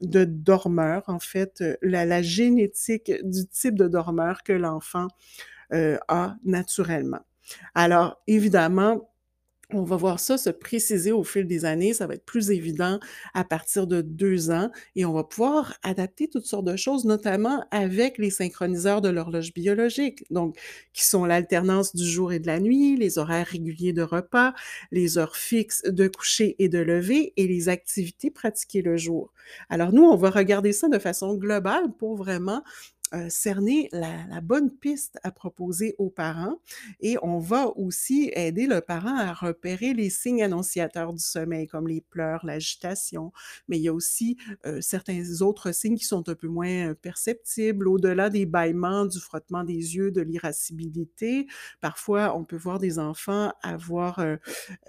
de 0.00 0.24
dormeur, 0.24 1.02
en 1.08 1.18
fait, 1.18 1.60
euh, 1.60 1.76
la, 1.82 2.06
la, 2.06 2.22
génétique 2.22 3.12
du 3.22 3.46
type 3.46 3.74
de 3.74 3.86
dormeur 3.86 4.42
que 4.42 4.52
l'enfant 4.52 5.08
euh, 5.72 5.98
a 6.08 6.36
naturellement. 6.44 7.20
Alors, 7.74 8.22
évidemment, 8.26 9.10
on 9.72 9.84
va 9.84 9.96
voir 9.96 10.18
ça 10.18 10.36
se 10.38 10.50
préciser 10.50 11.12
au 11.12 11.22
fil 11.24 11.46
des 11.46 11.64
années, 11.64 11.94
ça 11.94 12.06
va 12.06 12.14
être 12.14 12.24
plus 12.24 12.50
évident 12.50 12.98
à 13.34 13.44
partir 13.44 13.86
de 13.86 14.00
deux 14.00 14.50
ans 14.50 14.70
et 14.96 15.04
on 15.04 15.12
va 15.12 15.24
pouvoir 15.24 15.74
adapter 15.82 16.28
toutes 16.28 16.46
sortes 16.46 16.64
de 16.64 16.76
choses, 16.76 17.04
notamment 17.04 17.64
avec 17.70 18.18
les 18.18 18.30
synchroniseurs 18.30 19.00
de 19.00 19.08
l'horloge 19.08 19.52
biologique, 19.54 20.24
donc 20.30 20.56
qui 20.92 21.04
sont 21.04 21.24
l'alternance 21.24 21.94
du 21.94 22.04
jour 22.04 22.32
et 22.32 22.40
de 22.40 22.46
la 22.46 22.60
nuit, 22.60 22.96
les 22.96 23.18
horaires 23.18 23.46
réguliers 23.46 23.92
de 23.92 24.02
repas, 24.02 24.54
les 24.90 25.18
heures 25.18 25.36
fixes 25.36 25.82
de 25.84 26.08
coucher 26.08 26.56
et 26.58 26.68
de 26.68 26.78
lever 26.78 27.32
et 27.36 27.46
les 27.46 27.68
activités 27.68 28.30
pratiquées 28.30 28.82
le 28.82 28.96
jour. 28.96 29.32
Alors 29.68 29.92
nous, 29.92 30.04
on 30.04 30.16
va 30.16 30.30
regarder 30.30 30.72
ça 30.72 30.88
de 30.88 30.98
façon 30.98 31.34
globale 31.34 31.92
pour 31.98 32.16
vraiment 32.16 32.62
euh, 33.12 33.28
cerner 33.28 33.88
la, 33.92 34.40
bonne 34.40 34.70
piste 34.70 35.18
à 35.22 35.30
proposer 35.30 35.94
aux 35.98 36.10
parents 36.10 36.60
et 37.00 37.16
on 37.22 37.38
va 37.38 37.66
aussi 37.76 38.30
aider 38.34 38.66
le 38.66 38.80
parent 38.80 39.16
à 39.16 39.32
repérer 39.32 39.94
les 39.94 40.10
signes 40.10 40.42
annonciateurs 40.42 41.12
du 41.12 41.22
sommeil 41.22 41.66
comme 41.66 41.88
les 41.88 42.00
pleurs, 42.00 42.46
l'agitation, 42.46 43.32
mais 43.68 43.78
il 43.78 43.82
y 43.82 43.88
a 43.88 43.92
aussi 43.92 44.36
euh, 44.64 44.80
certains 44.80 45.40
autres 45.40 45.72
signes 45.72 45.96
qui 45.96 46.04
sont 46.04 46.28
un 46.28 46.34
peu 46.34 46.46
moins 46.46 46.94
perceptibles 46.94 47.88
au-delà 47.88 48.30
des 48.30 48.46
bâillements, 48.46 49.06
du 49.06 49.18
frottement 49.18 49.64
des 49.64 49.96
yeux, 49.96 50.10
de 50.10 50.20
l'irascibilité. 50.20 51.46
Parfois, 51.80 52.36
on 52.36 52.44
peut 52.44 52.56
voir 52.56 52.78
des 52.78 52.98
enfants 52.98 53.52
avoir 53.62 54.20
euh, 54.20 54.36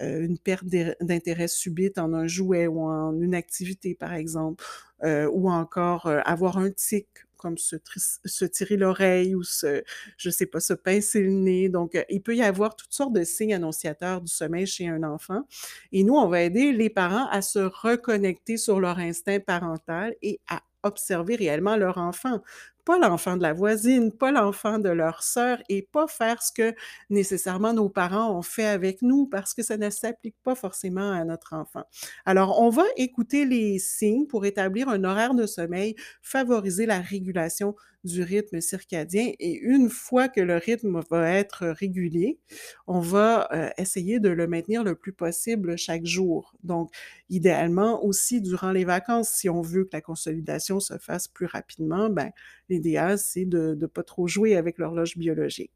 une 0.00 0.38
perte 0.38 0.66
d'intérêt 1.00 1.48
subite 1.48 1.98
en 1.98 2.12
un 2.12 2.26
jouet 2.26 2.66
ou 2.66 2.82
en 2.82 3.20
une 3.20 3.34
activité, 3.34 3.94
par 3.94 4.12
exemple, 4.12 4.64
euh, 5.02 5.28
ou 5.32 5.50
encore 5.50 6.06
avoir 6.06 6.58
un 6.58 6.70
tic 6.70 7.08
comme 7.42 7.58
se, 7.58 8.44
tirer 8.46 8.76
l'oreille 8.76 9.34
ou 9.34 9.42
se, 9.42 9.82
je 10.16 10.30
sais 10.30 10.46
pas, 10.46 10.60
se 10.60 10.72
pincer 10.72 11.20
le 11.20 11.30
nez. 11.30 11.68
Donc, 11.68 11.96
euh, 11.96 12.04
il 12.08 12.22
peut 12.22 12.36
y 12.36 12.42
avoir 12.42 12.76
toutes 12.76 12.92
sortes 12.92 13.12
de 13.12 13.24
signes 13.24 13.54
annonciateurs 13.54 14.20
du 14.20 14.32
sommeil 14.32 14.66
chez 14.66 14.86
un 14.86 15.02
enfant. 15.02 15.42
Et 15.90 16.04
nous, 16.04 16.14
on 16.14 16.28
va 16.28 16.42
aider 16.42 16.72
les 16.72 16.88
parents 16.88 17.26
à 17.30 17.42
se 17.42 17.58
reconnecter 17.58 18.56
sur 18.56 18.80
leur 18.80 18.98
instinct 18.98 19.40
parental 19.40 20.14
et 20.22 20.40
à 20.48 20.62
observer 20.84 21.36
réellement 21.36 21.76
leur 21.76 21.98
enfant 21.98 22.40
pas 22.84 22.98
l'enfant 22.98 23.36
de 23.36 23.42
la 23.42 23.52
voisine, 23.52 24.12
pas 24.12 24.32
l'enfant 24.32 24.78
de 24.78 24.88
leur 24.88 25.22
sœur 25.22 25.58
et 25.68 25.82
pas 25.82 26.06
faire 26.06 26.42
ce 26.42 26.52
que 26.52 26.74
nécessairement 27.10 27.72
nos 27.72 27.88
parents 27.88 28.36
ont 28.36 28.42
fait 28.42 28.66
avec 28.66 29.02
nous 29.02 29.26
parce 29.26 29.54
que 29.54 29.62
ça 29.62 29.76
ne 29.76 29.90
s'applique 29.90 30.36
pas 30.42 30.54
forcément 30.54 31.12
à 31.12 31.24
notre 31.24 31.54
enfant. 31.54 31.84
Alors, 32.24 32.60
on 32.60 32.70
va 32.70 32.84
écouter 32.96 33.44
les 33.44 33.78
signes 33.78 34.26
pour 34.26 34.44
établir 34.46 34.88
un 34.88 35.04
horaire 35.04 35.34
de 35.34 35.46
sommeil, 35.46 35.94
favoriser 36.22 36.86
la 36.86 37.00
régulation 37.00 37.74
du 38.04 38.22
rythme 38.22 38.60
circadien 38.60 39.32
et 39.38 39.58
une 39.58 39.88
fois 39.88 40.28
que 40.28 40.40
le 40.40 40.56
rythme 40.56 41.00
va 41.08 41.30
être 41.30 41.66
régulier, 41.68 42.38
on 42.86 43.00
va 43.00 43.48
euh, 43.52 43.70
essayer 43.78 44.18
de 44.18 44.28
le 44.28 44.46
maintenir 44.46 44.82
le 44.82 44.94
plus 44.94 45.12
possible 45.12 45.76
chaque 45.78 46.04
jour. 46.04 46.54
Donc, 46.64 46.90
idéalement 47.30 48.04
aussi 48.04 48.40
durant 48.40 48.72
les 48.72 48.84
vacances, 48.84 49.30
si 49.30 49.48
on 49.48 49.62
veut 49.62 49.84
que 49.84 49.90
la 49.92 50.00
consolidation 50.00 50.80
se 50.80 50.98
fasse 50.98 51.28
plus 51.28 51.46
rapidement, 51.46 52.08
ben, 52.10 52.32
l'idéal, 52.72 53.18
c'est 53.18 53.44
de 53.44 53.76
ne 53.80 53.86
pas 53.86 54.02
trop 54.02 54.26
jouer 54.26 54.56
avec 54.56 54.78
l'horloge 54.78 55.16
biologique. 55.16 55.70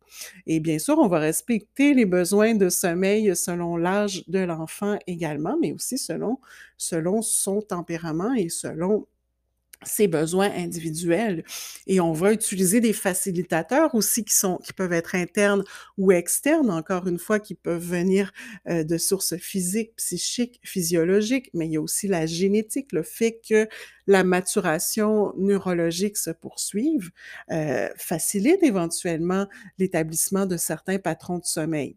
Et 0.47 0.61
bien 0.61 0.79
sûr, 0.79 0.99
on 0.99 1.09
va 1.09 1.19
respecter 1.19 1.95
les 1.95 2.07
besoins 2.07 2.55
de 2.55 2.69
sommeil 2.69 3.35
selon 3.37 3.77
l'âge 3.77 4.25
de 4.29 4.41
l'enfant 4.41 4.99
également, 5.07 5.57
mais 5.61 5.73
aussi 5.73 5.99
selon, 5.99 6.39
selon 6.77 7.23
son 7.23 7.61
tempérament 7.63 8.35
et 8.35 8.49
selon 8.49 9.07
ses 9.85 10.09
besoins 10.09 10.51
individuels. 10.51 11.45
Et 11.87 12.01
on 12.01 12.13
va 12.13 12.33
utiliser 12.33 12.81
des 12.81 12.93
facilitateurs 12.93 13.95
aussi 13.95 14.25
qui 14.25 14.35
sont, 14.35 14.57
qui 14.59 14.73
peuvent 14.73 14.93
être 14.93 15.15
internes 15.15 15.65
ou 15.99 16.13
externes, 16.13 16.71
encore 16.71 17.07
une 17.07 17.19
fois, 17.19 17.41
qui 17.41 17.55
peuvent 17.55 17.85
venir 17.85 18.33
euh, 18.69 18.85
de 18.85 18.99
sources 18.99 19.37
physiques, 19.37 19.95
psychiques, 19.97 20.61
physiologiques, 20.65 21.51
mais 21.55 21.67
il 21.67 21.73
y 21.73 21.77
a 21.77 21.81
aussi 21.81 22.09
la 22.09 22.27
génétique, 22.27 22.93
le 22.93 23.03
fait 23.03 23.41
que 23.49 23.69
la 24.07 24.25
maturation 24.25 25.33
neurologique 25.37 26.17
se 26.17 26.31
poursuive, 26.31 27.11
euh, 27.51 27.89
facilite 27.97 28.63
éventuellement 28.63 29.47
l'établissement 29.79 30.47
de 30.47 30.57
certains 30.57 30.99
patrons 30.99 31.39
de 31.39 31.45
sommeil. 31.45 31.97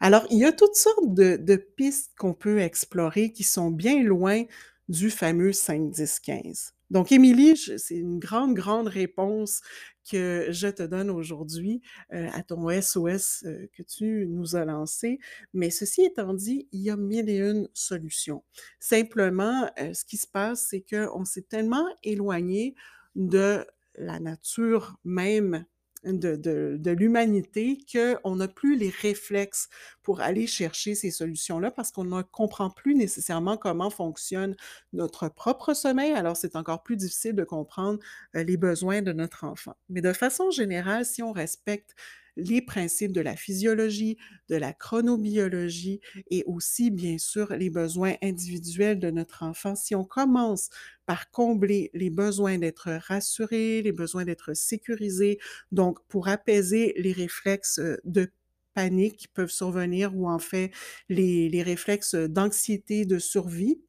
Alors, 0.00 0.26
il 0.30 0.38
y 0.38 0.44
a 0.44 0.52
toutes 0.52 0.74
sortes 0.74 1.14
de, 1.14 1.56
pistes 1.56 2.12
qu'on 2.16 2.34
peut 2.34 2.60
explorer 2.60 3.32
qui 3.32 3.44
sont 3.44 3.70
bien 3.70 4.02
loin 4.02 4.44
du 4.88 5.10
fameux 5.10 5.52
5, 5.52 5.90
10, 5.90 6.20
15. 6.20 6.74
Donc, 6.92 7.10
Émilie, 7.10 7.56
c'est 7.56 7.96
une 7.96 8.18
grande, 8.18 8.52
grande 8.52 8.86
réponse 8.86 9.62
que 10.10 10.48
je 10.50 10.68
te 10.68 10.82
donne 10.82 11.08
aujourd'hui 11.08 11.80
euh, 12.12 12.28
à 12.34 12.42
ton 12.42 12.68
SOS 12.68 13.44
euh, 13.46 13.66
que 13.72 13.82
tu 13.82 14.26
nous 14.28 14.56
as 14.56 14.66
lancé. 14.66 15.18
Mais 15.54 15.70
ceci 15.70 16.02
étant 16.02 16.34
dit, 16.34 16.68
il 16.70 16.82
y 16.82 16.90
a 16.90 16.98
mille 16.98 17.30
et 17.30 17.38
une 17.38 17.66
solutions. 17.72 18.44
Simplement, 18.78 19.70
euh, 19.80 19.94
ce 19.94 20.04
qui 20.04 20.18
se 20.18 20.26
passe, 20.26 20.66
c'est 20.68 20.82
qu'on 20.82 21.24
s'est 21.24 21.46
tellement 21.48 21.86
éloigné 22.02 22.74
de 23.14 23.66
la 23.94 24.20
nature 24.20 24.98
même 25.02 25.64
de, 26.04 26.36
de, 26.36 26.76
de 26.78 26.90
l'humanité 26.90 27.78
qu'on 27.92 28.36
n'a 28.36 28.48
plus 28.48 28.76
les 28.76 28.90
réflexes 28.90 29.68
pour 30.02 30.20
aller 30.20 30.46
chercher 30.46 30.94
ces 30.94 31.10
solutions-là 31.10 31.70
parce 31.70 31.90
qu'on 31.92 32.04
ne 32.04 32.22
comprend 32.22 32.70
plus 32.70 32.94
nécessairement 32.94 33.56
comment 33.56 33.90
fonctionne 33.90 34.56
notre 34.92 35.28
propre 35.28 35.74
sommeil. 35.74 36.12
Alors, 36.12 36.36
c'est 36.36 36.56
encore 36.56 36.82
plus 36.82 36.96
difficile 36.96 37.34
de 37.34 37.44
comprendre 37.44 37.98
euh, 38.34 38.42
les 38.42 38.56
besoins 38.56 39.02
de 39.02 39.12
notre 39.12 39.44
enfant. 39.44 39.74
Mais 39.88 40.00
de 40.00 40.12
façon 40.12 40.50
générale, 40.50 41.04
si 41.04 41.22
on 41.22 41.32
respecte 41.32 41.94
les 42.36 42.62
principes 42.62 43.12
de 43.12 43.20
la 43.20 43.36
physiologie, 43.36 44.16
de 44.48 44.56
la 44.56 44.72
chronobiologie 44.72 46.00
et 46.30 46.44
aussi, 46.46 46.90
bien 46.90 47.18
sûr, 47.18 47.54
les 47.54 47.70
besoins 47.70 48.14
individuels 48.22 48.98
de 48.98 49.10
notre 49.10 49.42
enfant. 49.42 49.74
Si 49.74 49.94
on 49.94 50.04
commence 50.04 50.68
par 51.06 51.30
combler 51.30 51.90
les 51.94 52.10
besoins 52.10 52.58
d'être 52.58 52.90
rassuré, 53.06 53.82
les 53.82 53.92
besoins 53.92 54.24
d'être 54.24 54.54
sécurisé, 54.54 55.38
donc 55.72 55.98
pour 56.08 56.28
apaiser 56.28 56.94
les 56.96 57.12
réflexes 57.12 57.78
euh, 57.78 57.96
de 58.04 58.32
panique 58.74 59.16
qui 59.18 59.28
peuvent 59.28 59.50
survenir 59.50 60.16
ou 60.16 60.28
en 60.28 60.38
fait 60.38 60.70
les, 61.08 61.48
les 61.48 61.62
réflexes 61.62 62.14
d'anxiété, 62.14 63.04
de 63.04 63.18
survie, 63.18 63.82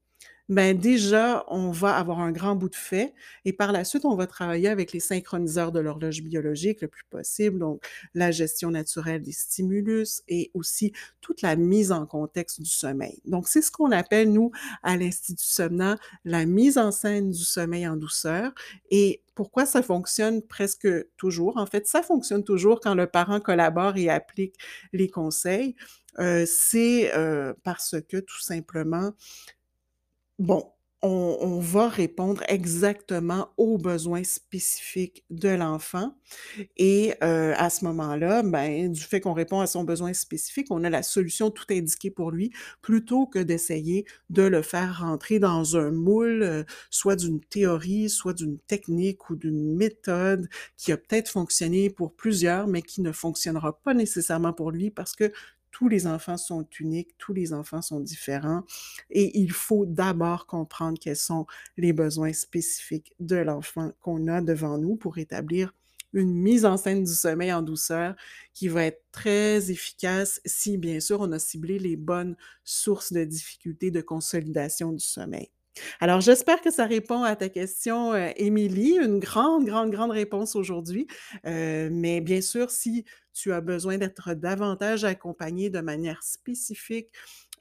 ben 0.49 0.77
déjà, 0.77 1.45
on 1.47 1.71
va 1.71 1.95
avoir 1.95 2.19
un 2.19 2.31
grand 2.31 2.55
bout 2.55 2.69
de 2.69 2.75
fait 2.75 3.13
et 3.45 3.53
par 3.53 3.71
la 3.71 3.85
suite, 3.85 4.03
on 4.03 4.15
va 4.15 4.27
travailler 4.27 4.67
avec 4.67 4.91
les 4.91 4.99
synchroniseurs 4.99 5.71
de 5.71 5.79
l'horloge 5.79 6.21
biologique 6.21 6.81
le 6.81 6.89
plus 6.89 7.05
possible, 7.09 7.59
donc 7.59 7.83
la 8.13 8.31
gestion 8.31 8.69
naturelle 8.69 9.21
des 9.21 9.31
stimulus 9.31 10.21
et 10.27 10.51
aussi 10.53 10.91
toute 11.21 11.41
la 11.41 11.55
mise 11.55 11.91
en 11.93 12.05
contexte 12.05 12.61
du 12.61 12.69
sommeil. 12.69 13.21
Donc, 13.25 13.47
c'est 13.47 13.61
ce 13.61 13.71
qu'on 13.71 13.91
appelle, 13.91 14.33
nous, 14.33 14.51
à 14.83 14.97
l'Institut 14.97 15.45
Somna, 15.45 15.97
la 16.25 16.45
mise 16.45 16.77
en 16.77 16.91
scène 16.91 17.31
du 17.31 17.43
sommeil 17.43 17.87
en 17.87 17.95
douceur 17.95 18.51
et 18.91 19.21
pourquoi 19.35 19.65
ça 19.65 19.81
fonctionne 19.81 20.41
presque 20.41 20.87
toujours? 21.17 21.57
En 21.57 21.65
fait, 21.65 21.87
ça 21.87 22.03
fonctionne 22.03 22.43
toujours 22.43 22.79
quand 22.81 22.95
le 22.95 23.07
parent 23.07 23.39
collabore 23.39 23.97
et 23.97 24.09
applique 24.09 24.55
les 24.91 25.09
conseils. 25.09 25.75
Euh, 26.19 26.45
c'est 26.47 27.15
euh, 27.15 27.53
parce 27.63 27.95
que 28.07 28.17
tout 28.17 28.41
simplement, 28.41 29.13
Bon, 30.39 30.65
on, 31.01 31.59
va 31.59 31.89
répondre 31.89 32.43
exactement 32.47 33.49
aux 33.57 33.77
besoins 33.77 34.23
spécifiques 34.23 35.25
de 35.29 35.49
l'enfant 35.49 36.15
et 36.77 37.13
heu, 37.23 37.53
à 37.57 37.69
ce 37.69 37.85
moment-là, 37.85 38.41
ben, 38.43 38.91
du 38.91 39.01
fait 39.01 39.19
qu'on 39.21 39.33
répond 39.33 39.59
à 39.59 39.67
son 39.67 39.83
besoin 39.83 40.13
spécifique, 40.13 40.67
on 40.71 40.83
a 40.85 40.89
la 40.89 41.03
solution 41.03 41.51
tout 41.51 41.65
indiquée 41.71 42.09
pour 42.11 42.31
lui, 42.31 42.51
plutôt 42.81 43.27
que 43.27 43.39
d'essayer 43.39 44.05
de 44.29 44.43
le 44.43 44.61
faire 44.61 44.99
rentrer 45.01 45.39
dans 45.39 45.77
un 45.77 45.91
moule, 45.91 46.43
heu, 46.43 46.65
soit 46.89 47.17
d'une 47.17 47.41
théorie, 47.41 48.09
soit 48.09 48.33
d'une 48.33 48.57
technique 48.59 49.29
ou 49.29 49.35
d'une 49.35 49.75
méthode 49.75 50.47
qui 50.77 50.91
a 50.93 50.97
peut-être 50.97 51.29
fonctionné 51.29 51.89
pour 51.89 52.15
plusieurs, 52.15 52.67
mais 52.67 52.81
qui 52.81 53.01
ne 53.01 53.11
fonctionnera 53.11 53.79
pas 53.83 53.93
nécessairement 53.93 54.53
pour 54.53 54.71
lui 54.71 54.89
parce 54.91 55.15
que 55.15 55.31
tous 55.73 55.89
les 55.89 56.07
enfants 56.07 56.37
sont 56.37 56.65
uniques, 56.79 57.17
tous 57.17 57.33
les 57.33 57.51
enfants 57.51 57.81
sont 57.81 57.99
différents 57.99 58.63
et 59.09 59.37
il 59.39 59.51
faut 59.51 59.85
d'abord 59.85 60.45
comprendre 60.45 60.97
quels 61.01 61.17
sont 61.17 61.47
les 61.77 61.91
besoins 61.91 62.31
spécifiques 62.31 63.13
de 63.19 63.37
l'enfant 63.37 63.91
qu'on 63.99 64.27
a 64.27 64.39
devant 64.41 64.77
nous 64.77 64.95
pour 64.95 65.17
établir 65.17 65.73
une 66.13 66.31
mise 66.31 66.63
en 66.63 66.77
scène 66.77 67.03
du 67.03 67.13
sommeil 67.13 67.51
en 67.51 67.63
douceur 67.63 68.15
qui 68.53 68.67
va 68.67 68.85
être 68.85 69.03
très 69.11 69.71
efficace 69.71 70.39
si, 70.45 70.77
bien 70.77 70.99
sûr, 70.99 71.21
on 71.21 71.31
a 71.31 71.39
ciblé 71.39 71.79
les 71.79 71.95
bonnes 71.97 72.35
sources 72.63 73.11
de 73.11 73.23
difficultés 73.23 73.89
de 73.89 74.01
consolidation 74.01 74.91
du 74.91 75.03
sommeil. 75.03 75.49
Alors, 75.99 76.21
j'espère 76.21 76.61
que 76.61 76.71
ça 76.71 76.85
répond 76.85 77.23
à 77.23 77.35
ta 77.35 77.49
question, 77.49 78.13
euh, 78.13 78.29
Émilie. 78.35 78.97
Une 79.01 79.19
grande, 79.19 79.65
grande, 79.65 79.91
grande 79.91 80.11
réponse 80.11 80.55
aujourd'hui. 80.55 81.07
Euh, 81.45 81.89
mais 81.91 82.21
bien 82.21 82.41
sûr, 82.41 82.69
si 82.69 83.05
tu 83.33 83.51
as 83.51 83.61
besoin 83.61 83.97
d'être 83.97 84.33
davantage 84.33 85.03
accompagné 85.03 85.69
de 85.69 85.79
manière 85.81 86.21
spécifique, 86.23 87.09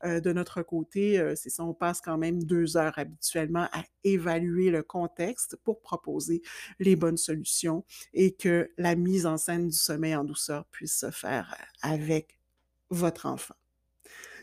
euh, 0.04 0.20
de 0.20 0.32
notre 0.32 0.62
côté, 0.62 1.32
c'est 1.36 1.48
ça, 1.48 1.62
on 1.64 1.74
passe 1.74 2.00
quand 2.00 2.18
même 2.18 2.42
deux 2.42 2.76
heures 2.76 2.98
habituellement 2.98 3.68
à 3.72 3.84
évaluer 4.04 4.70
le 4.70 4.82
contexte 4.82 5.56
pour 5.62 5.80
proposer 5.80 6.42
les 6.80 6.96
bonnes 6.96 7.16
solutions 7.16 7.84
et 8.12 8.34
que 8.34 8.70
la 8.78 8.96
mise 8.96 9.26
en 9.26 9.36
scène 9.36 9.68
du 9.68 9.76
sommeil 9.76 10.16
en 10.16 10.24
douceur 10.24 10.64
puisse 10.72 10.98
se 10.98 11.10
faire 11.10 11.56
avec 11.82 12.40
votre 12.90 13.26
enfant. 13.26 13.54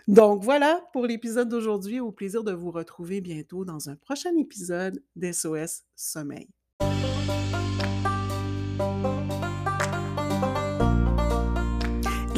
Donc 0.09 0.41
voilà 0.43 0.81
pour 0.91 1.05
l'épisode 1.05 1.49
d'aujourd'hui. 1.49 1.99
Au 1.99 2.11
plaisir 2.11 2.43
de 2.43 2.51
vous 2.51 2.71
retrouver 2.71 3.21
bientôt 3.21 3.63
dans 3.63 3.91
un 3.91 3.95
prochain 3.95 4.35
épisode 4.37 5.03
d'SOS 5.15 5.83
Sommeil. 5.95 6.47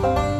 Bye. 0.00 0.39